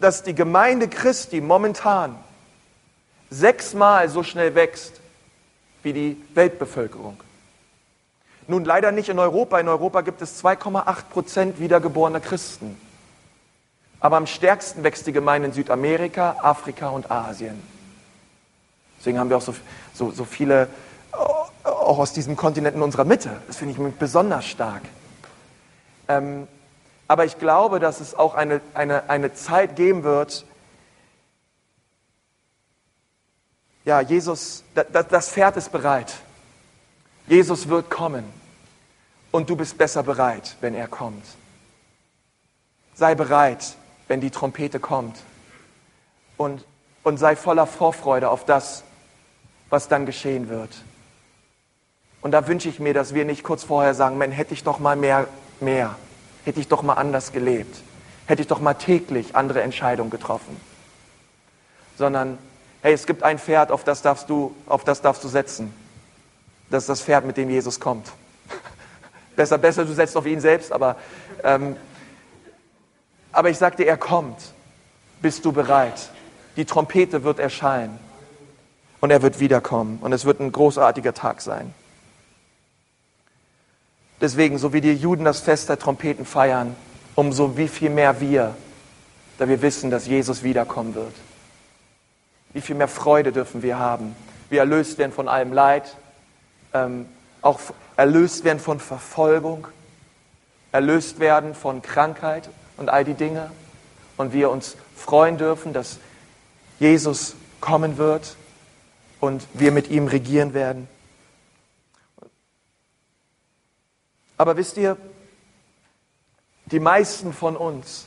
[0.00, 2.16] dass die Gemeinde Christi momentan
[3.30, 5.00] sechsmal so schnell wächst
[5.82, 7.22] wie die Weltbevölkerung.
[8.46, 9.60] Nun leider nicht in Europa.
[9.60, 12.80] In Europa gibt es 2,8 Prozent wiedergeborene Christen.
[14.00, 17.60] Aber am stärksten wächst die Gemeinde in Südamerika, Afrika und Asien.
[19.08, 19.54] Deswegen haben wir auch so,
[19.94, 20.68] so, so viele
[21.64, 23.40] auch aus diesem Kontinent in unserer Mitte.
[23.46, 24.82] Das finde ich besonders stark.
[26.08, 26.46] Ähm,
[27.06, 30.44] aber ich glaube, dass es auch eine, eine, eine Zeit geben wird,
[33.86, 36.12] ja, Jesus, das, das Pferd ist bereit.
[37.28, 38.24] Jesus wird kommen
[39.30, 41.24] und du bist besser bereit, wenn er kommt.
[42.92, 43.74] Sei bereit,
[44.06, 45.16] wenn die Trompete kommt
[46.36, 46.66] und,
[47.04, 48.84] und sei voller Vorfreude auf das,
[49.70, 50.70] was dann geschehen wird.
[52.20, 54.78] Und da wünsche ich mir, dass wir nicht kurz vorher sagen, Mensch, hätte ich doch
[54.78, 55.28] mal mehr,
[55.60, 55.94] mehr,
[56.44, 57.82] hätte ich doch mal anders gelebt,
[58.26, 60.56] hätte ich doch mal täglich andere Entscheidungen getroffen,
[61.96, 62.38] sondern
[62.82, 65.72] hey, es gibt ein Pferd, auf das darfst du, auf das darfst du setzen.
[66.70, 68.08] Das ist das Pferd, mit dem Jesus kommt.
[69.36, 70.96] besser, besser, du setzt auf ihn selbst, aber,
[71.42, 71.76] ähm,
[73.32, 74.52] aber ich sagte, er kommt.
[75.20, 76.10] Bist du bereit?
[76.56, 77.98] Die Trompete wird erscheinen
[79.00, 81.72] und er wird wiederkommen und es wird ein großartiger Tag sein.
[84.20, 86.74] Deswegen, so wie die Juden das Fest der Trompeten feiern,
[87.14, 88.56] umso wie viel mehr wir,
[89.38, 91.14] da wir wissen, dass Jesus wiederkommen wird.
[92.52, 94.16] Wie viel mehr Freude dürfen wir haben.
[94.50, 95.96] Wir erlöst werden von allem Leid,
[96.72, 97.06] ähm,
[97.42, 97.60] auch
[97.96, 99.68] erlöst werden von Verfolgung,
[100.72, 103.50] erlöst werden von Krankheit und all die Dinge.
[104.16, 105.98] Und wir uns freuen dürfen, dass
[106.80, 108.36] Jesus kommen wird
[109.20, 110.88] und wir mit ihm regieren werden.
[114.36, 114.96] Aber wisst ihr,
[116.66, 118.06] die meisten von uns,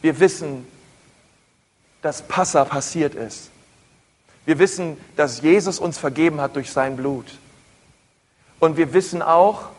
[0.00, 0.66] wir wissen,
[2.02, 3.50] dass Passa passiert ist.
[4.44, 7.26] Wir wissen, dass Jesus uns vergeben hat durch sein Blut.
[8.60, 9.70] Und wir wissen auch,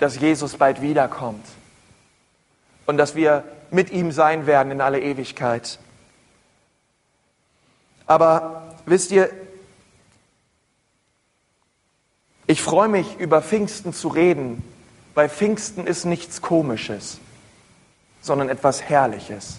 [0.00, 1.46] dass Jesus bald wiederkommt
[2.86, 5.78] und dass wir mit ihm sein werden in alle Ewigkeit.
[8.06, 9.30] Aber wisst ihr,
[12.46, 14.62] ich freue mich, über Pfingsten zu reden,
[15.14, 17.18] weil Pfingsten ist nichts Komisches,
[18.20, 19.58] sondern etwas Herrliches.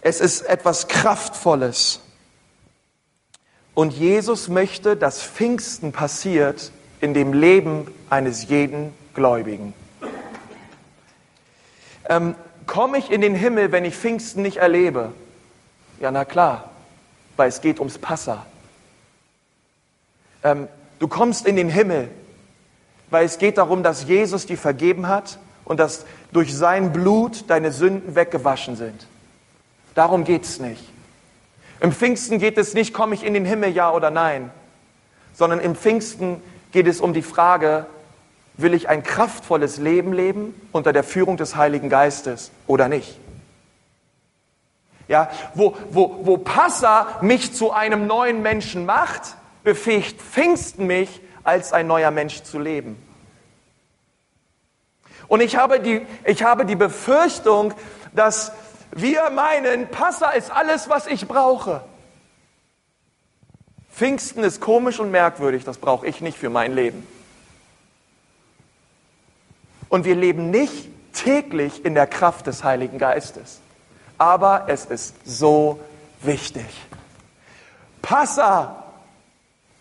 [0.00, 2.00] Es ist etwas Kraftvolles.
[3.74, 9.74] Und Jesus möchte, dass Pfingsten passiert in dem Leben eines jeden Gläubigen.
[12.08, 15.12] Ähm, Komme ich in den Himmel, wenn ich Pfingsten nicht erlebe?
[16.00, 16.70] Ja, na klar,
[17.36, 18.44] weil es geht ums Passa.
[20.46, 20.68] Ähm,
[21.00, 22.08] du kommst in den Himmel,
[23.10, 27.72] weil es geht darum, dass Jesus dir vergeben hat und dass durch sein Blut deine
[27.72, 29.08] Sünden weggewaschen sind.
[29.96, 30.84] Darum geht es nicht.
[31.80, 34.52] Im Pfingsten geht es nicht, komme ich in den Himmel, ja oder nein,
[35.34, 37.86] sondern im Pfingsten geht es um die Frage,
[38.54, 43.18] will ich ein kraftvolles Leben leben unter der Führung des Heiligen Geistes oder nicht?
[45.08, 51.72] Ja, wo, wo, wo Passa mich zu einem neuen Menschen macht, befähigt Pfingsten mich, als
[51.72, 52.96] ein neuer Mensch zu leben.
[55.26, 57.74] Und ich habe die, ich habe die Befürchtung,
[58.14, 58.52] dass
[58.92, 61.82] wir meinen, Passa ist alles, was ich brauche.
[63.92, 67.04] Pfingsten ist komisch und merkwürdig, das brauche ich nicht für mein Leben.
[69.88, 73.60] Und wir leben nicht täglich in der Kraft des Heiligen Geistes.
[74.16, 75.80] Aber es ist so
[76.22, 76.66] wichtig.
[78.00, 78.85] Passa,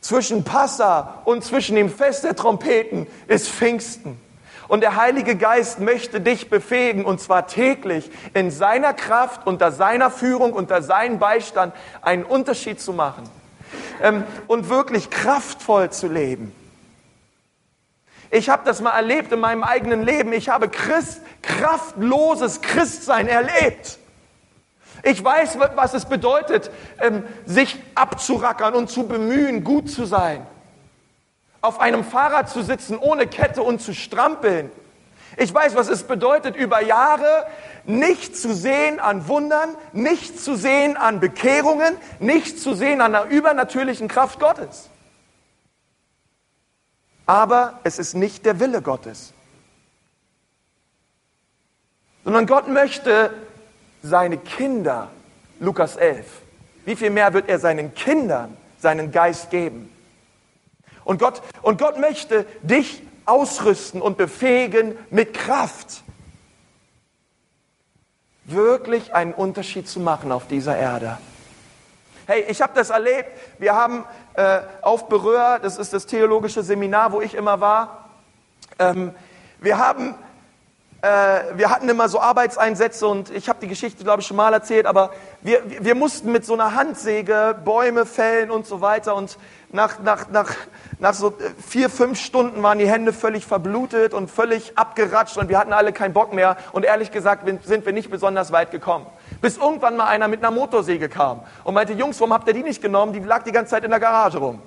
[0.05, 4.19] zwischen Passa und zwischen dem Fest der Trompeten ist Pfingsten.
[4.67, 10.11] Und der Heilige Geist möchte dich befähigen, und zwar täglich, in seiner Kraft, unter seiner
[10.11, 13.23] Führung, unter seinem Beistand einen Unterschied zu machen
[14.01, 16.53] ähm, und wirklich kraftvoll zu leben.
[18.29, 20.33] Ich habe das mal erlebt in meinem eigenen Leben.
[20.33, 23.99] Ich habe Christ, kraftloses Christsein erlebt.
[25.05, 30.45] Ich weiß, was es bedeutet, ähm, sich abzurackern und zu bemühen, gut zu sein
[31.65, 34.71] auf einem Fahrrad zu sitzen ohne Kette und zu strampeln.
[35.37, 37.47] Ich weiß, was es bedeutet, über Jahre
[37.85, 43.25] nicht zu sehen an Wundern, nicht zu sehen an Bekehrungen, nicht zu sehen an der
[43.25, 44.89] übernatürlichen Kraft Gottes.
[47.25, 49.33] Aber es ist nicht der Wille Gottes,
[52.23, 53.33] sondern Gott möchte
[54.05, 55.09] seine Kinder,
[55.59, 56.25] Lukas 11,
[56.85, 59.91] wie viel mehr wird er seinen Kindern seinen Geist geben?
[61.03, 66.03] Und Gott, und Gott möchte dich ausrüsten und befähigen mit Kraft,
[68.43, 71.17] wirklich einen Unterschied zu machen auf dieser Erde.
[72.27, 73.29] Hey, ich habe das erlebt.
[73.57, 78.09] Wir haben äh, auf Berühr, das ist das theologische Seminar, wo ich immer war,
[78.77, 79.13] ähm,
[79.59, 80.15] wir haben
[81.05, 84.87] wir hatten immer so Arbeitseinsätze und ich habe die Geschichte, glaube ich, schon mal erzählt,
[84.87, 89.37] aber wir, wir mussten mit so einer Handsäge Bäume fällen und so weiter und
[89.71, 90.55] nach, nach, nach,
[90.97, 91.33] nach so
[91.67, 95.93] vier, fünf Stunden waren die Hände völlig verblutet und völlig abgeratscht und wir hatten alle
[95.93, 99.05] keinen Bock mehr und ehrlich gesagt sind wir nicht besonders weit gekommen.
[99.41, 102.63] Bis irgendwann mal einer mit einer Motorsäge kam und meinte, Jungs, warum habt ihr die
[102.63, 103.13] nicht genommen?
[103.13, 104.59] Die lag die ganze Zeit in der Garage rum.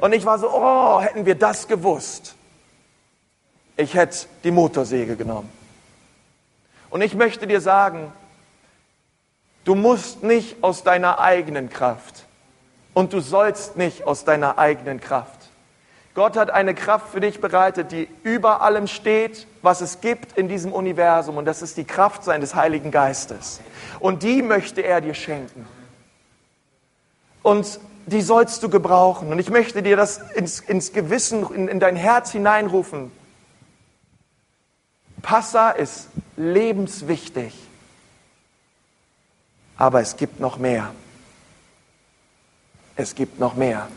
[0.00, 2.36] Und ich war so, oh, hätten wir das gewusst.
[3.76, 5.50] Ich hätte die Motorsäge genommen.
[6.90, 8.12] Und ich möchte dir sagen,
[9.64, 12.26] du musst nicht aus deiner eigenen Kraft
[12.94, 15.40] und du sollst nicht aus deiner eigenen Kraft.
[16.14, 20.48] Gott hat eine Kraft für dich bereitet, die über allem steht, was es gibt in
[20.48, 21.36] diesem Universum.
[21.36, 23.60] Und das ist die Kraft seines Heiligen Geistes.
[24.00, 25.66] Und die möchte er dir schenken.
[27.42, 29.30] Und die sollst du gebrauchen.
[29.30, 33.12] Und ich möchte dir das ins, ins Gewissen, in, in dein Herz hineinrufen.
[35.22, 37.54] Passa ist lebenswichtig.
[39.76, 40.92] Aber es gibt noch mehr.
[42.96, 43.88] Es gibt noch mehr.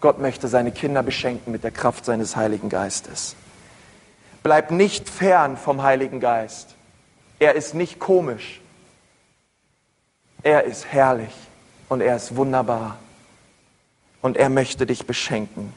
[0.00, 3.36] Gott möchte seine Kinder beschenken mit der Kraft seines Heiligen Geistes.
[4.42, 6.74] Bleib nicht fern vom Heiligen Geist.
[7.38, 8.60] Er ist nicht komisch.
[10.42, 11.32] Er ist herrlich
[11.88, 12.98] und er ist wunderbar.
[14.20, 15.72] Und er möchte dich beschenken.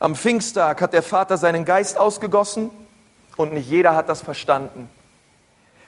[0.00, 2.70] Am Pfingsttag hat der Vater seinen Geist ausgegossen
[3.36, 4.88] und nicht jeder hat das verstanden.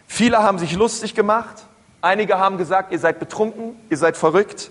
[0.06, 1.64] Viele haben sich lustig gemacht,
[2.00, 4.70] einige haben gesagt, ihr seid betrunken, ihr seid verrückt.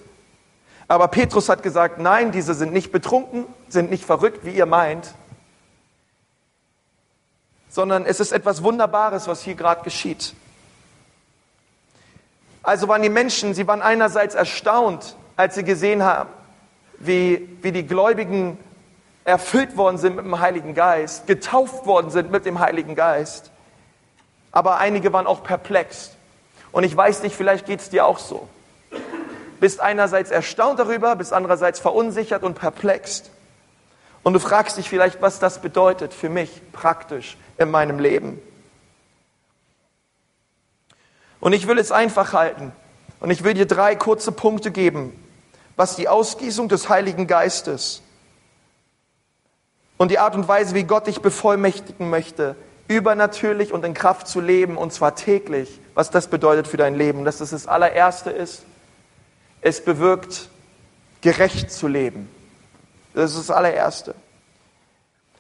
[0.90, 5.14] Aber Petrus hat gesagt, nein, diese sind nicht betrunken, sind nicht verrückt, wie ihr meint,
[7.70, 10.34] sondern es ist etwas Wunderbares, was hier gerade geschieht.
[12.64, 16.30] Also waren die Menschen, sie waren einerseits erstaunt, als sie gesehen haben,
[16.98, 18.58] wie, wie die Gläubigen
[19.30, 23.52] erfüllt worden sind mit dem Heiligen Geist, getauft worden sind mit dem Heiligen Geist.
[24.52, 26.12] Aber einige waren auch perplex.
[26.72, 28.48] Und ich weiß nicht, vielleicht geht es dir auch so
[29.60, 33.30] bist einerseits erstaunt darüber, bist andererseits verunsichert und perplext.
[34.24, 38.42] Und du fragst dich vielleicht, was das bedeutet für mich praktisch in meinem Leben.
[41.40, 42.72] Und ich will es einfach halten.
[43.22, 45.14] Und ich will dir drei kurze Punkte geben,
[45.76, 48.02] was die Ausgießung des Heiligen Geistes
[50.00, 52.56] und die Art und Weise, wie Gott dich bevollmächtigen möchte,
[52.88, 57.26] übernatürlich und in Kraft zu leben, und zwar täglich, was das bedeutet für dein Leben.
[57.26, 58.64] Dass das das allererste ist,
[59.62, 60.48] es bewirkt,
[61.20, 62.30] gerecht zu leben.
[63.14, 64.16] Das ist das allererste.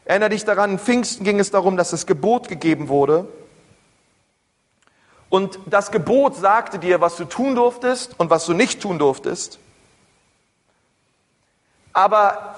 [0.04, 3.28] Erinnere dich daran, in Pfingsten ging es darum, dass das Gebot gegeben wurde.
[5.30, 9.58] Und das Gebot sagte dir, was du tun durftest und was du nicht tun durftest.
[11.94, 12.56] Aber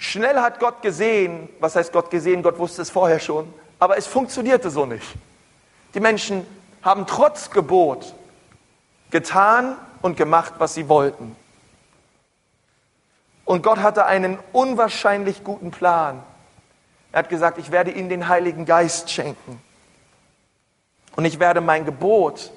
[0.00, 4.08] schnell hat Gott gesehen, was heißt Gott gesehen, Gott wusste es vorher schon, aber es
[4.08, 5.06] funktionierte so nicht.
[5.94, 6.44] Die Menschen
[6.82, 8.14] haben trotz Gebot
[9.10, 11.36] getan und gemacht, was sie wollten.
[13.44, 16.22] Und Gott hatte einen unwahrscheinlich guten Plan.
[17.12, 19.60] Er hat gesagt, ich werde ihnen den Heiligen Geist schenken.
[21.16, 22.52] Und ich werde mein Gebot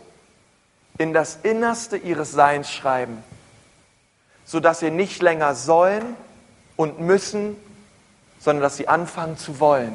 [0.98, 3.24] in das Innerste ihres Seins schreiben,
[4.46, 6.16] sodass sie nicht länger sollen
[6.76, 7.56] und müssen,
[8.40, 9.94] sondern dass sie anfangen zu wollen,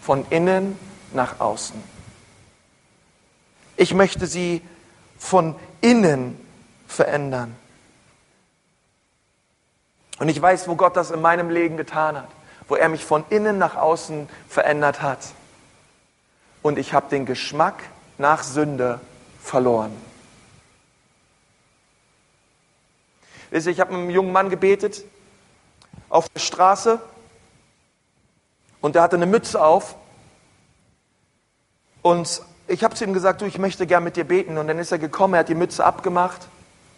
[0.00, 0.78] von innen
[1.12, 1.82] nach außen.
[3.76, 4.62] Ich möchte sie
[5.18, 6.38] von innen
[6.86, 7.54] verändern.
[10.18, 12.28] Und ich weiß, wo Gott das in meinem Leben getan hat,
[12.68, 15.32] wo er mich von innen nach außen verändert hat.
[16.62, 17.82] Und ich habe den Geschmack
[18.18, 19.00] nach Sünde
[19.42, 19.96] verloren.
[23.50, 25.04] Ich habe mit einem jungen Mann gebetet
[26.10, 27.00] auf der Straße
[28.82, 29.96] und der hatte eine Mütze auf
[32.02, 34.56] und ich habe zu ihm gesagt, du, ich möchte gern mit dir beten.
[34.56, 36.46] Und dann ist er gekommen, er hat die Mütze abgemacht.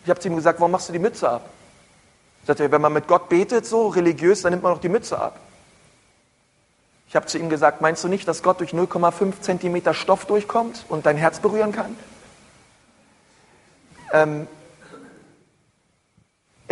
[0.04, 1.48] Ich habe zu ihm gesagt, warum machst du die Mütze ab?
[2.46, 5.18] Sagt er, wenn man mit Gott betet, so religiös, dann nimmt man auch die Mütze
[5.18, 5.38] ab.
[7.08, 10.84] Ich habe zu ihm gesagt, meinst du nicht, dass Gott durch 0,5 Zentimeter Stoff durchkommt
[10.88, 11.96] und dein Herz berühren kann?
[14.12, 14.46] Ähm,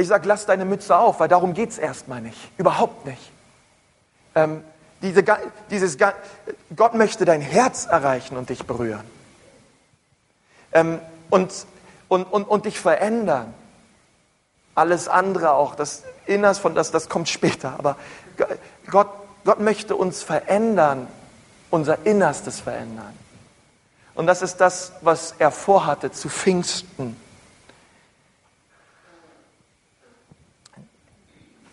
[0.00, 2.38] ich sage, lass deine Mütze auf, weil darum geht es erstmal nicht.
[2.58, 3.32] Überhaupt nicht.
[4.34, 4.62] Ähm,
[5.02, 5.24] diese,
[5.70, 5.96] dieses,
[6.76, 9.04] Gott möchte dein Herz erreichen und dich berühren.
[10.72, 11.66] Ähm, und,
[12.08, 13.54] und, und, und dich verändern.
[14.74, 17.74] Alles andere auch, das Inners von das, das kommt später.
[17.78, 17.96] Aber
[18.88, 19.08] Gott,
[19.44, 21.06] Gott möchte uns verändern,
[21.70, 23.16] unser Innerstes verändern.
[24.14, 27.16] Und das ist das, was er vorhatte zu Pfingsten.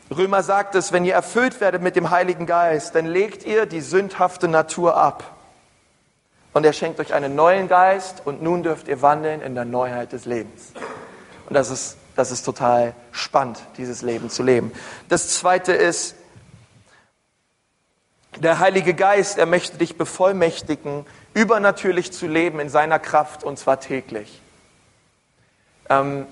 [0.10, 3.82] Römer sagt es, wenn ihr erfüllt werdet mit dem Heiligen Geist, dann legt ihr die
[3.82, 5.36] sündhafte Natur ab.
[6.54, 10.14] Und er schenkt euch einen neuen Geist und nun dürft ihr wandeln in der Neuheit
[10.14, 10.72] des Lebens.
[11.48, 14.72] Und das ist, das ist total spannend, dieses Leben zu leben.
[15.10, 16.16] Das zweite ist,
[18.40, 23.80] der Heilige Geist, er möchte dich bevollmächtigen, übernatürlich zu leben in seiner Kraft und zwar
[23.80, 24.42] täglich.
[25.90, 26.28] Ähm,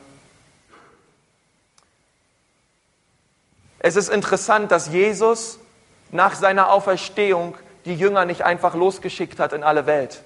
[3.88, 5.60] es ist interessant, dass Jesus
[6.10, 7.56] nach seiner Auferstehung
[7.86, 10.24] die Jünger nicht einfach losgeschickt hat in alle Welt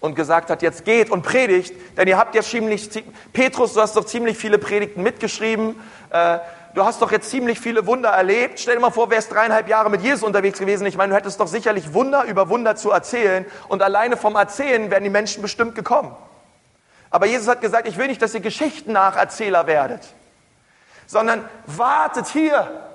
[0.00, 2.88] und gesagt hat, jetzt geht und predigt, denn ihr habt ja ziemlich,
[3.34, 5.78] Petrus, du hast doch ziemlich viele Predigten mitgeschrieben,
[6.08, 6.38] äh,
[6.72, 8.60] du hast doch jetzt ziemlich viele Wunder erlebt.
[8.60, 10.86] Stell dir mal vor, wärst dreieinhalb Jahre mit Jesus unterwegs gewesen.
[10.86, 14.90] Ich meine, du hättest doch sicherlich Wunder über Wunder zu erzählen und alleine vom Erzählen
[14.90, 16.16] wären die Menschen bestimmt gekommen.
[17.10, 20.00] Aber Jesus hat gesagt, ich will nicht, dass ihr Geschichtennacherzähler werdet,
[21.06, 22.85] sondern wartet hier.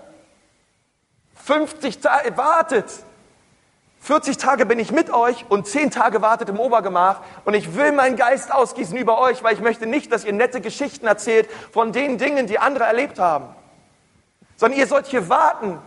[1.44, 2.86] 50 Tage, wartet.
[4.02, 7.92] 40 Tage bin ich mit euch und 10 Tage wartet im Obergemach und ich will
[7.92, 11.92] meinen Geist ausgießen über euch, weil ich möchte nicht, dass ihr nette Geschichten erzählt von
[11.92, 13.46] den Dingen, die andere erlebt haben,
[14.58, 15.78] sondern ihr sollt hier warten,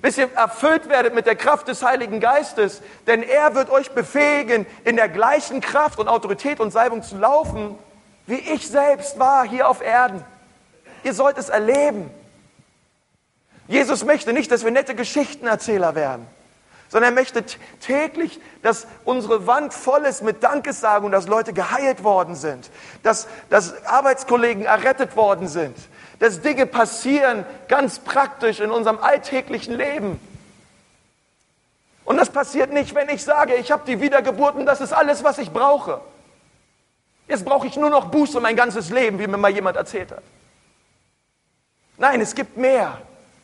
[0.00, 4.64] bis ihr erfüllt werdet mit der Kraft des Heiligen Geistes, denn er wird euch befähigen,
[4.84, 7.76] in der gleichen Kraft und Autorität und Salbung zu laufen,
[8.26, 10.24] wie ich selbst war hier auf Erden.
[11.02, 12.08] Ihr sollt es erleben.
[13.68, 16.26] Jesus möchte nicht, dass wir nette Geschichtenerzähler werden
[16.92, 17.42] sondern er möchte
[17.80, 22.68] täglich, dass unsere Wand voll ist mit Dankessagen und dass Leute geheilt worden sind,
[23.02, 25.74] dass, dass Arbeitskollegen errettet worden sind,
[26.18, 30.20] dass Dinge passieren ganz praktisch in unserem alltäglichen Leben.
[32.04, 35.24] Und das passiert nicht, wenn ich sage, ich habe die Wiedergeburt und das ist alles,
[35.24, 36.02] was ich brauche.
[37.26, 40.22] Jetzt brauche ich nur noch Buße mein ganzes Leben, wie mir mal jemand erzählt hat.
[41.96, 43.00] Nein, es gibt mehr.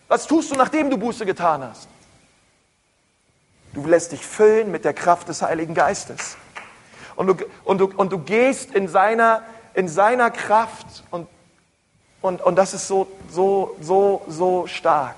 [0.09, 1.88] Was tust du, nachdem du Buße getan hast?
[3.74, 6.36] Du lässt dich füllen mit der Kraft des Heiligen Geistes.
[7.14, 7.34] Und du,
[7.64, 9.42] und du, und du gehst in seiner,
[9.74, 11.28] in seiner Kraft und,
[12.22, 15.16] und, und das ist so, so, so, so stark.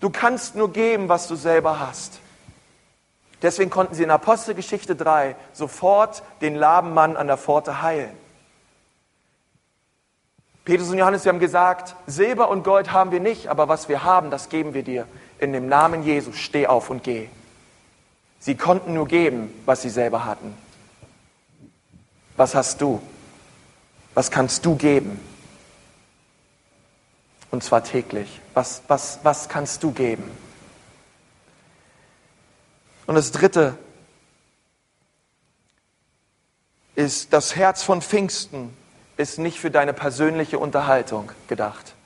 [0.00, 2.20] Du kannst nur geben, was du selber hast.
[3.42, 8.16] Deswegen konnten sie in Apostelgeschichte 3 sofort den Labenmann an der Pforte heilen.
[10.66, 14.02] Petrus und Johannes, sie haben gesagt, Silber und Gold haben wir nicht, aber was wir
[14.02, 15.06] haben, das geben wir dir
[15.38, 17.28] in dem Namen Jesus, steh auf und geh.
[18.40, 20.52] Sie konnten nur geben, was sie selber hatten.
[22.36, 23.00] Was hast du?
[24.14, 25.20] Was kannst du geben?
[27.52, 28.40] Und zwar täglich.
[28.52, 30.28] Was, was, was kannst du geben?
[33.06, 33.78] Und das Dritte
[36.96, 38.76] ist, das Herz von Pfingsten
[39.16, 41.96] ist nicht für deine persönliche Unterhaltung gedacht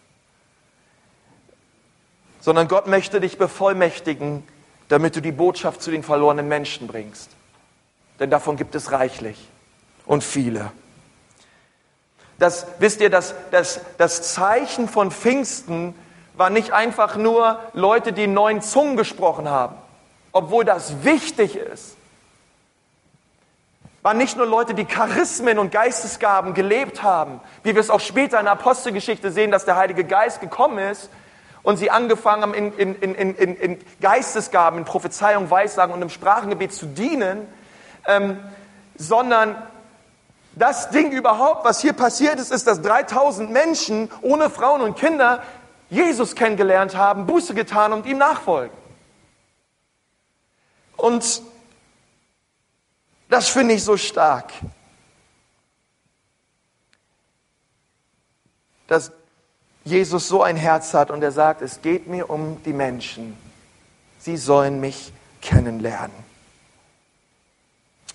[2.40, 4.42] sondern Gott möchte dich bevollmächtigen,
[4.88, 7.30] damit du die Botschaft zu den verlorenen Menschen bringst.
[8.18, 9.38] Denn davon gibt es reichlich
[10.06, 10.72] und viele.
[12.38, 15.94] Das, wisst ihr, das, das, das Zeichen von Pfingsten
[16.34, 19.76] war nicht einfach nur Leute, die neuen Zungen gesprochen haben,
[20.32, 21.96] obwohl das wichtig ist.
[24.03, 28.38] Waren nicht nur Leute, die Charismen und Geistesgaben gelebt haben, wie wir es auch später
[28.38, 31.11] in der Apostelgeschichte sehen, dass der Heilige Geist gekommen ist
[31.62, 36.72] und sie angefangen haben, in, in, in, in, Geistesgaben, in Prophezeiung, Weissagen und im Sprachengebet
[36.72, 37.46] zu dienen,
[38.07, 38.38] ähm,
[38.96, 39.55] sondern
[40.55, 45.42] das Ding überhaupt, was hier passiert ist, ist, dass 3000 Menschen ohne Frauen und Kinder
[45.90, 48.76] Jesus kennengelernt haben, Buße getan und ihm nachfolgen.
[50.96, 51.42] Und
[53.31, 54.53] das finde ich so stark.
[58.87, 59.12] Dass
[59.85, 63.37] Jesus so ein Herz hat und er sagt, es geht mir um die Menschen.
[64.18, 66.16] Sie sollen mich kennenlernen.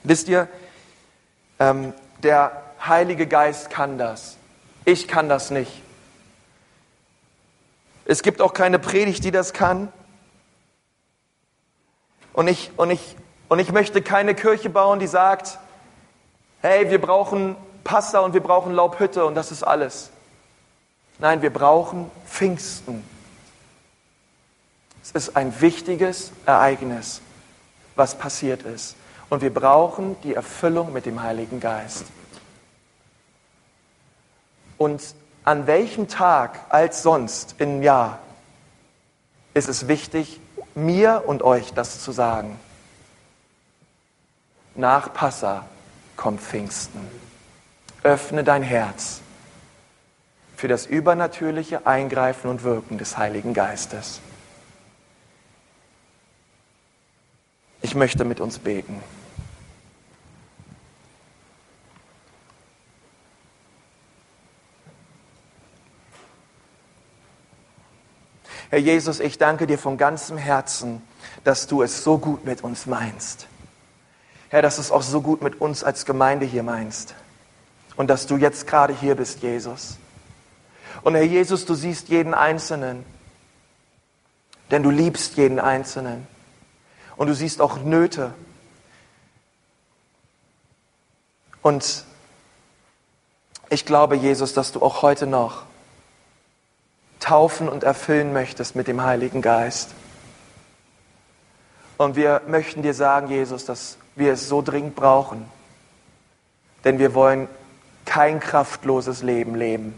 [0.04, 0.48] Wisst ihr,
[1.60, 4.38] ähm, der Heilige Geist kann das.
[4.84, 5.82] Ich kann das nicht.
[8.06, 9.92] Es gibt auch keine Predigt, die das kann.
[12.34, 13.16] Und ich, und ich,
[13.48, 15.60] und ich möchte keine Kirche bauen, die sagt,
[16.62, 20.10] hey, wir brauchen Pasta und wir brauchen Laubhütte und das ist alles.
[21.20, 23.04] Nein, wir brauchen Pfingsten.
[25.04, 27.22] Es ist ein wichtiges Ereignis,
[27.96, 28.96] was passiert ist.
[29.30, 32.06] Und wir brauchen die Erfüllung mit dem Heiligen Geist.
[34.78, 35.02] Und
[35.44, 38.20] an welchem Tag als sonst im Jahr
[39.54, 40.40] ist es wichtig,
[40.74, 42.60] mir und euch das zu sagen?
[44.76, 45.66] Nach Passa
[46.18, 47.00] kommt Pfingsten.
[48.04, 49.22] Öffne dein Herz
[50.56, 54.20] für das übernatürliche Eingreifen und Wirken des Heiligen Geistes.
[57.82, 59.02] Ich möchte mit uns beten.
[68.70, 71.02] Herr Jesus, ich danke dir von ganzem Herzen,
[71.46, 73.48] dass du es so gut mit uns meinst.
[74.56, 77.14] Herr, dass du es auch so gut mit uns als Gemeinde hier meinst.
[77.98, 79.98] Und dass du jetzt gerade hier bist, Jesus.
[81.04, 83.06] Und Herr Jesus, du siehst jeden Einzelnen,
[84.72, 86.26] denn du liebst jeden Einzelnen.
[87.18, 88.34] Und du siehst auch Nöte.
[91.62, 92.06] Und
[93.70, 95.64] ich glaube, Jesus, dass du auch heute noch
[97.20, 99.90] taufen und erfüllen möchtest mit dem Heiligen Geist.
[101.98, 105.46] Und wir möchten dir sagen, Jesus, dass wir es so dringend brauchen.
[106.84, 107.48] Denn wir wollen
[108.06, 109.98] kein kraftloses Leben leben.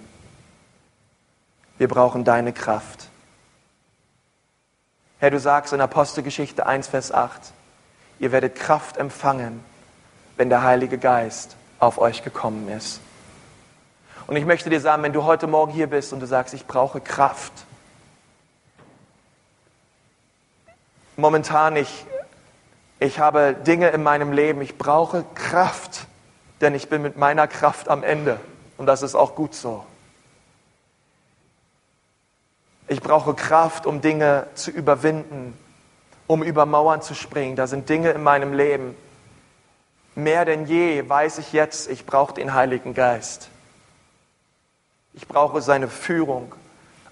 [1.77, 3.09] Wir brauchen deine Kraft.
[5.19, 7.53] Herr, du sagst in Apostelgeschichte 1, Vers 8,
[8.19, 9.63] ihr werdet Kraft empfangen,
[10.37, 13.01] wenn der Heilige Geist auf euch gekommen ist.
[14.27, 16.65] Und ich möchte dir sagen, wenn du heute Morgen hier bist und du sagst, ich
[16.67, 17.53] brauche Kraft.
[21.15, 22.05] Momentan, ich,
[22.99, 26.07] ich habe Dinge in meinem Leben, ich brauche Kraft,
[26.61, 28.39] denn ich bin mit meiner Kraft am Ende.
[28.77, 29.85] Und das ist auch gut so.
[32.87, 35.57] Ich brauche Kraft, um Dinge zu überwinden,
[36.25, 37.55] um über Mauern zu springen.
[37.55, 38.95] Da sind Dinge in meinem Leben.
[40.15, 43.49] Mehr denn je weiß ich jetzt, ich brauche den Heiligen Geist.
[45.13, 46.55] Ich brauche seine Führung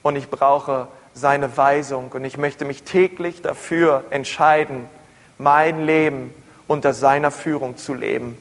[0.01, 2.11] und ich brauche seine Weisung.
[2.11, 4.89] Und ich möchte mich täglich dafür entscheiden,
[5.37, 6.33] mein Leben
[6.67, 8.37] unter seiner Führung zu leben.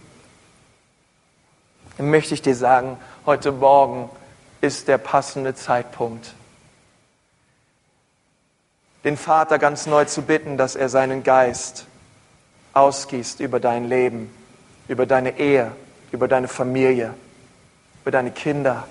[1.96, 4.10] Dann möchte ich dir sagen, heute Morgen
[4.60, 6.34] ist der passende Zeitpunkt
[9.04, 11.86] den Vater ganz neu zu bitten, dass er seinen Geist
[12.72, 14.34] ausgießt über dein Leben,
[14.88, 15.72] über deine Ehe,
[16.10, 17.14] über deine Familie,
[18.02, 18.88] über deine Kinder.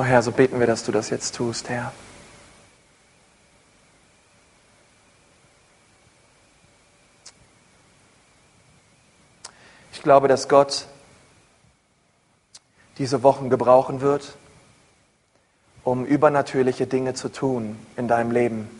[0.00, 1.92] Oh Herr, so beten wir, dass du das jetzt tust, Herr.
[9.92, 10.86] Ich glaube, dass Gott
[12.96, 14.38] diese Wochen gebrauchen wird,
[15.84, 18.70] um übernatürliche Dinge zu tun in deinem Leben.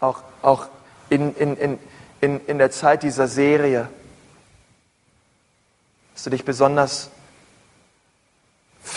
[0.00, 0.66] Auch, auch
[1.10, 1.78] in, in, in,
[2.20, 3.88] in, in der Zeit dieser Serie,
[6.12, 7.10] dass du dich besonders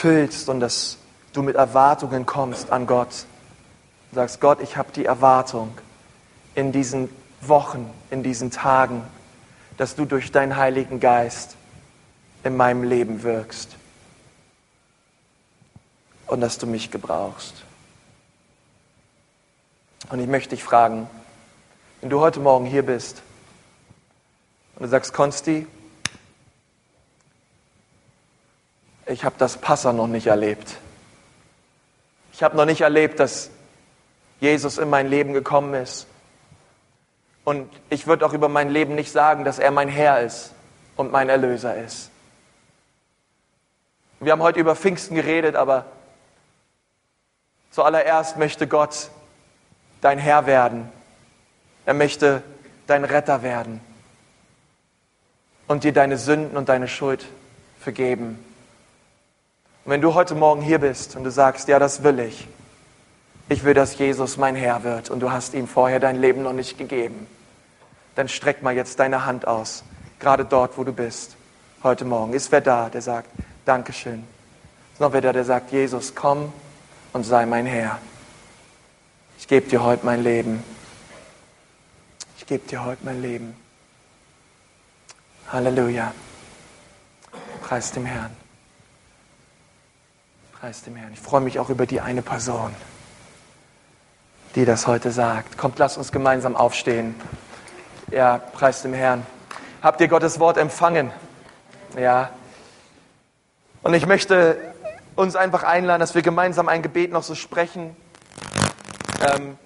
[0.04, 0.98] füllst und dass
[1.32, 3.26] du mit Erwartungen kommst an Gott.
[4.12, 5.78] Du sagst, Gott, ich habe die Erwartung
[6.56, 7.08] in diesen
[7.40, 9.02] Wochen, in diesen Tagen,
[9.78, 11.56] dass du durch deinen Heiligen Geist
[12.44, 13.78] in meinem Leben wirkst
[16.28, 17.64] und dass du mich gebrauchst.
[20.10, 21.10] Und ich möchte dich fragen,
[22.02, 23.22] wenn du heute Morgen hier bist
[24.76, 25.66] und du sagst, Konsti,
[29.06, 30.78] ich habe das Passa noch nicht erlebt.
[32.32, 33.50] Ich habe noch nicht erlebt, dass
[34.40, 36.08] Jesus in mein Leben gekommen ist
[37.46, 40.52] und ich würde auch über mein Leben nicht sagen, dass er mein Herr ist
[40.96, 42.10] und mein Erlöser ist.
[44.20, 45.86] Wir haben heute über Pfingsten geredet, aber
[47.72, 49.10] zuallererst möchte Gott
[50.02, 50.90] dein Herr werden.
[51.86, 52.42] Er möchte
[52.88, 53.82] dein Retter werden
[55.68, 57.26] und dir deine Sünden und deine Schuld
[57.80, 58.40] vergeben.
[59.86, 62.48] Und wenn du heute Morgen hier bist und du sagst, ja, das will ich,
[63.50, 66.54] ich will, dass Jesus mein Herr wird und du hast ihm vorher dein Leben noch
[66.54, 67.28] nicht gegeben,
[68.16, 69.84] dann streck mal jetzt deine Hand aus,
[70.20, 71.36] gerade dort, wo du bist,
[71.84, 72.34] heute Morgen.
[72.34, 73.30] Ist wer da, der sagt,
[73.66, 74.24] Dankeschön.
[74.94, 76.54] Ist noch wer da, der sagt, Jesus, komm
[77.12, 78.00] und sei mein Herr.
[79.38, 80.64] Ich gebe dir heute mein Leben.
[82.38, 83.56] Ich gebe dir heute mein Leben.
[85.52, 86.14] Halleluja.
[87.62, 88.43] Preis dem Herrn.
[90.64, 91.12] Preis dem Herrn.
[91.12, 92.74] Ich freue mich auch über die eine Person
[94.56, 95.58] die das heute sagt.
[95.58, 97.16] Kommt, lasst uns gemeinsam aufstehen.
[98.12, 99.26] Ja, preis dem Herrn.
[99.82, 101.12] Habt ihr Gottes Wort empfangen?
[102.00, 102.30] Ja.
[103.82, 104.58] Und ich möchte
[105.18, 107.94] uns einfach einladen, dass wir gemeinsam ein Gebet noch so sprechen.
[109.36, 109.58] Ähm,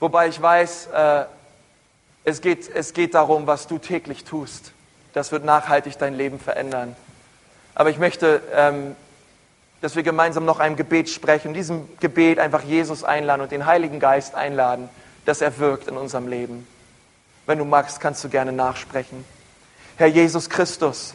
[0.00, 1.24] wobei ich weiß, äh,
[2.24, 4.72] es, geht, es geht darum, was du täglich tust.
[5.12, 6.96] Das wird nachhaltig dein Leben verändern.
[7.76, 8.96] Aber ich möchte ähm,
[9.80, 13.66] dass wir gemeinsam noch ein Gebet sprechen, in diesem Gebet einfach Jesus einladen und den
[13.66, 14.88] Heiligen Geist einladen,
[15.24, 16.66] dass er wirkt in unserem Leben.
[17.46, 19.24] Wenn du magst, kannst du gerne nachsprechen.
[19.96, 21.14] Herr Jesus Christus,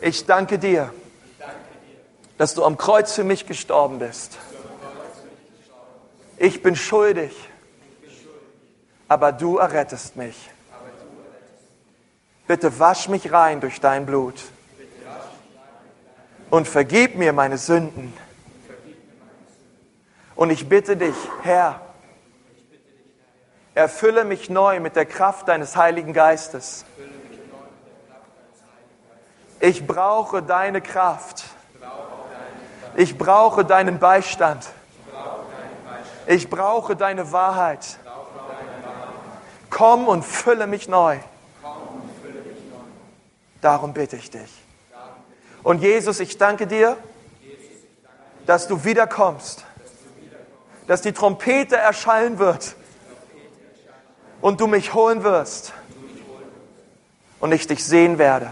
[0.00, 0.92] ich danke dir,
[2.36, 4.38] dass du am Kreuz für mich gestorben bist.
[6.36, 7.32] Ich bin schuldig,
[9.08, 10.36] aber du errettest mich.
[12.46, 14.36] Bitte wasch mich rein durch dein Blut
[16.50, 18.12] und vergib mir meine Sünden.
[20.34, 21.80] Und ich bitte dich, Herr,
[23.74, 26.84] erfülle mich neu mit der Kraft deines Heiligen Geistes.
[29.60, 31.44] Ich brauche deine Kraft.
[32.94, 34.68] Ich brauche deinen Beistand.
[36.26, 37.98] Ich brauche deine Wahrheit.
[39.70, 41.18] Komm und fülle mich neu.
[43.60, 44.67] Darum bitte ich dich.
[45.62, 46.96] Und Jesus, ich danke dir,
[48.46, 49.64] dass du wiederkommst,
[50.86, 52.76] dass die Trompete erschallen wird
[54.40, 55.72] und du mich holen wirst
[57.40, 58.50] und ich dich sehen werde.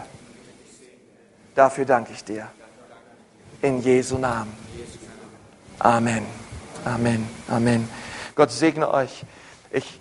[1.55, 2.49] Dafür danke ich dir.
[3.63, 4.53] In Jesu Namen.
[5.79, 6.27] Amen.
[6.85, 7.27] Amen.
[7.49, 7.89] Amen.
[8.35, 9.25] Gott segne euch.
[9.71, 10.01] Ich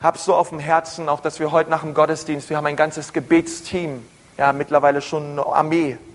[0.00, 2.76] habe so auf dem Herzen, auch dass wir heute nach dem Gottesdienst, wir haben ein
[2.76, 4.06] ganzes Gebetsteam,
[4.38, 5.98] ja, mittlerweile schon eine Armee.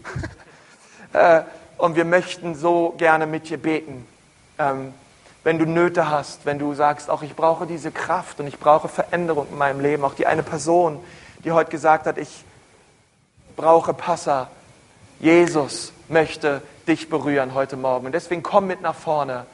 [1.12, 1.44] Äh,
[1.78, 4.08] und wir möchten so gerne mit dir beten.
[4.58, 4.96] Ähm,
[5.44, 8.88] wenn du Nöte hast, wenn du sagst, auch ich brauche diese Kraft und ich brauche
[8.88, 11.00] Veränderung in meinem Leben, auch die eine Person,
[11.44, 12.44] die heute gesagt hat, ich
[13.56, 14.50] brauche Passa.
[15.20, 18.08] Jesus möchte dich berühren heute Morgen.
[18.08, 19.46] Und deswegen komm mit nach vorne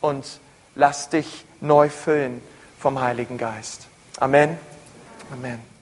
[0.00, 0.38] und
[0.76, 2.42] lass dich neu füllen
[2.78, 3.88] vom Heiligen Geist.
[4.20, 4.56] Amen.
[5.32, 5.77] Amen.